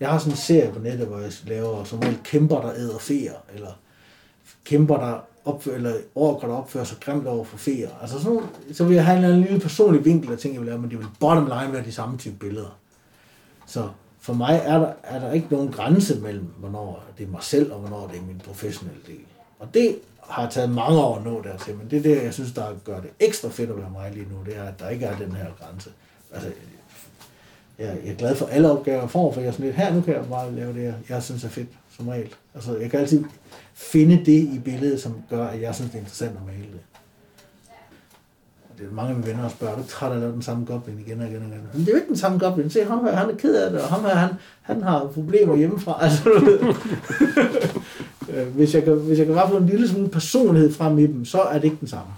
[0.00, 2.98] Jeg har sådan en serie på nettet, hvor jeg laver som regel kæmper, der æder
[2.98, 3.72] feer, eller
[4.64, 7.88] kæmper, der opfører, eller orker, der opfører sig grimt over for feer.
[8.02, 10.54] Altså sådan, nogle- så vil jeg have en eller anden lille personlig vinkel af ting,
[10.54, 12.78] jeg vil lave, men det vil bottom line være de samme type billeder.
[13.66, 13.88] Så
[14.20, 17.72] for mig er der, er der ikke nogen grænse mellem, hvornår det er mig selv,
[17.72, 19.20] og hvornår det er min professionelle del.
[19.58, 22.52] Og det har taget mange år at nå dertil, men det er det, jeg synes,
[22.52, 25.06] der gør det ekstra fedt at være mig lige nu, det er, at der ikke
[25.06, 25.90] er den her grænse.
[26.32, 26.48] Altså,
[27.78, 29.94] jeg, jeg er glad for alle opgaver, jeg får, for jeg er sådan lidt, her
[29.94, 31.68] nu kan jeg bare lave det, jeg, jeg synes er fedt,
[32.00, 32.28] som regel.
[32.54, 33.24] Altså, jeg kan altid
[33.74, 36.80] finde det i billedet, som gør, at jeg synes, det er interessant at male det.
[38.78, 40.42] Det er mange af mine venner, der spørger, er du træt af at lave den
[40.42, 41.60] samme goblin igen og igen og igen?
[41.72, 42.70] Men det er jo ikke den samme goblin.
[42.70, 44.30] Se, ham her, han er ked af det, og ham her, han,
[44.62, 45.98] han har problemer hjemmefra.
[46.04, 46.30] Altså,
[48.30, 51.06] øh, hvis, jeg kan, hvis jeg kan bare få en lille smule personlighed frem i
[51.06, 52.12] dem, så er det ikke den samme.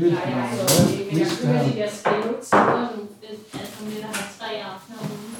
[0.00, 3.02] Så jeg kan høre de der skæve tider nu.
[3.20, 5.36] Det er altså med, der har tre aftener om ugen.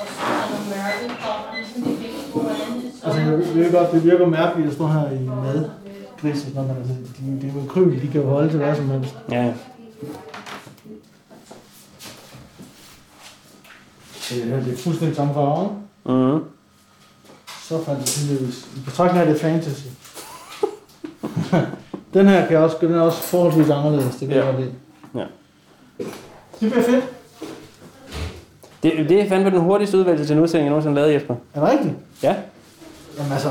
[0.00, 2.92] Og så er der mørke, og det er sådan, det gode vande.
[3.00, 5.70] Så Altså, det virker, godt, det virker mærkeligt at stå her i mad.
[6.20, 8.50] Gris og sådan noget, men altså, de, det er jo kryb, de kan jo holde
[8.50, 9.14] til hvad som helst.
[9.30, 9.54] Ja.
[14.28, 15.68] Det, her, det er fuldstændig samme farve.
[16.04, 16.44] Mm-hmm.
[17.68, 18.66] Så fantastisk.
[18.76, 19.86] I betragtning af det er fantasy.
[22.14, 24.44] den her kan jeg også, den er også forholdsvis anderledes, det kan Ja.
[24.44, 24.74] jeg godt lide.
[25.14, 25.24] Ja.
[26.60, 27.04] Det bliver fedt.
[28.82, 31.34] Det, det er fandme den hurtigste udvalgelse til en udsending, jeg nogensinde lavede, Jesper.
[31.54, 31.94] Er det rigtigt?
[32.22, 32.34] Ja,
[33.18, 33.48] Jamen altså,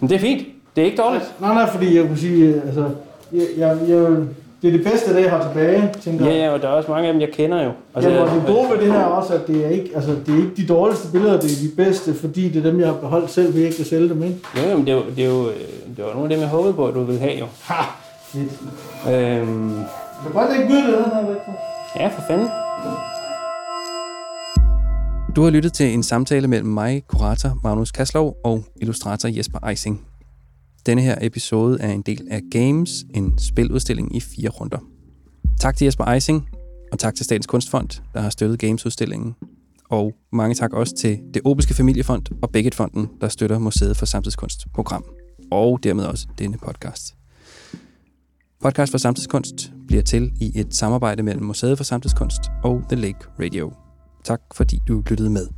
[0.00, 0.46] men det er fint.
[0.76, 1.34] Det er ikke dårligt.
[1.40, 2.90] nej, nej, fordi jeg kunne sige, altså,
[3.32, 4.16] jeg, jeg, jeg,
[4.62, 6.40] det er det bedste, det jeg har tilbage, tænker Ja, jeg.
[6.40, 7.70] ja, og der er også mange af dem, jeg kender jo.
[7.94, 10.10] Altså, ja, og det gode ved det her er også, at det er ikke, altså,
[10.26, 12.88] det er ikke de dårligste billeder, det er de bedste, fordi det er dem, jeg
[12.88, 14.36] har beholdt selv, jeg ikke kan sælge dem, ikke?
[14.56, 16.40] Jo, jo, men det er jo, det er jo, øh, det var nogle af dem,
[16.40, 17.46] jeg håbede på, at du ville have jo.
[17.62, 17.82] Ha!
[18.22, 18.50] Fedt.
[19.14, 21.36] Øhm, Du kan godt lægge byrdet den her væk.
[21.96, 22.48] ja, for fanden.
[25.36, 30.07] Du har lyttet til en samtale mellem mig, kurator Magnus Kaslov og illustrator Jesper Eising.
[30.88, 34.78] Denne her episode er en del af Games, en spiludstilling i fire runder.
[35.60, 36.48] Tak til Jesper Eising,
[36.92, 39.34] og tak til Statens Kunstfond, der har støttet Games-udstillingen.
[39.90, 44.66] Og mange tak også til det Obiske Familiefond og Beckett-fonden, der støtter Museet for Samtidskunst
[44.74, 45.04] program.
[45.50, 47.14] Og dermed også denne podcast.
[48.62, 53.18] Podcast for Samtidskunst bliver til i et samarbejde mellem Museet for Samtidskunst og The Lake
[53.40, 53.72] Radio.
[54.24, 55.57] Tak fordi du lyttede med.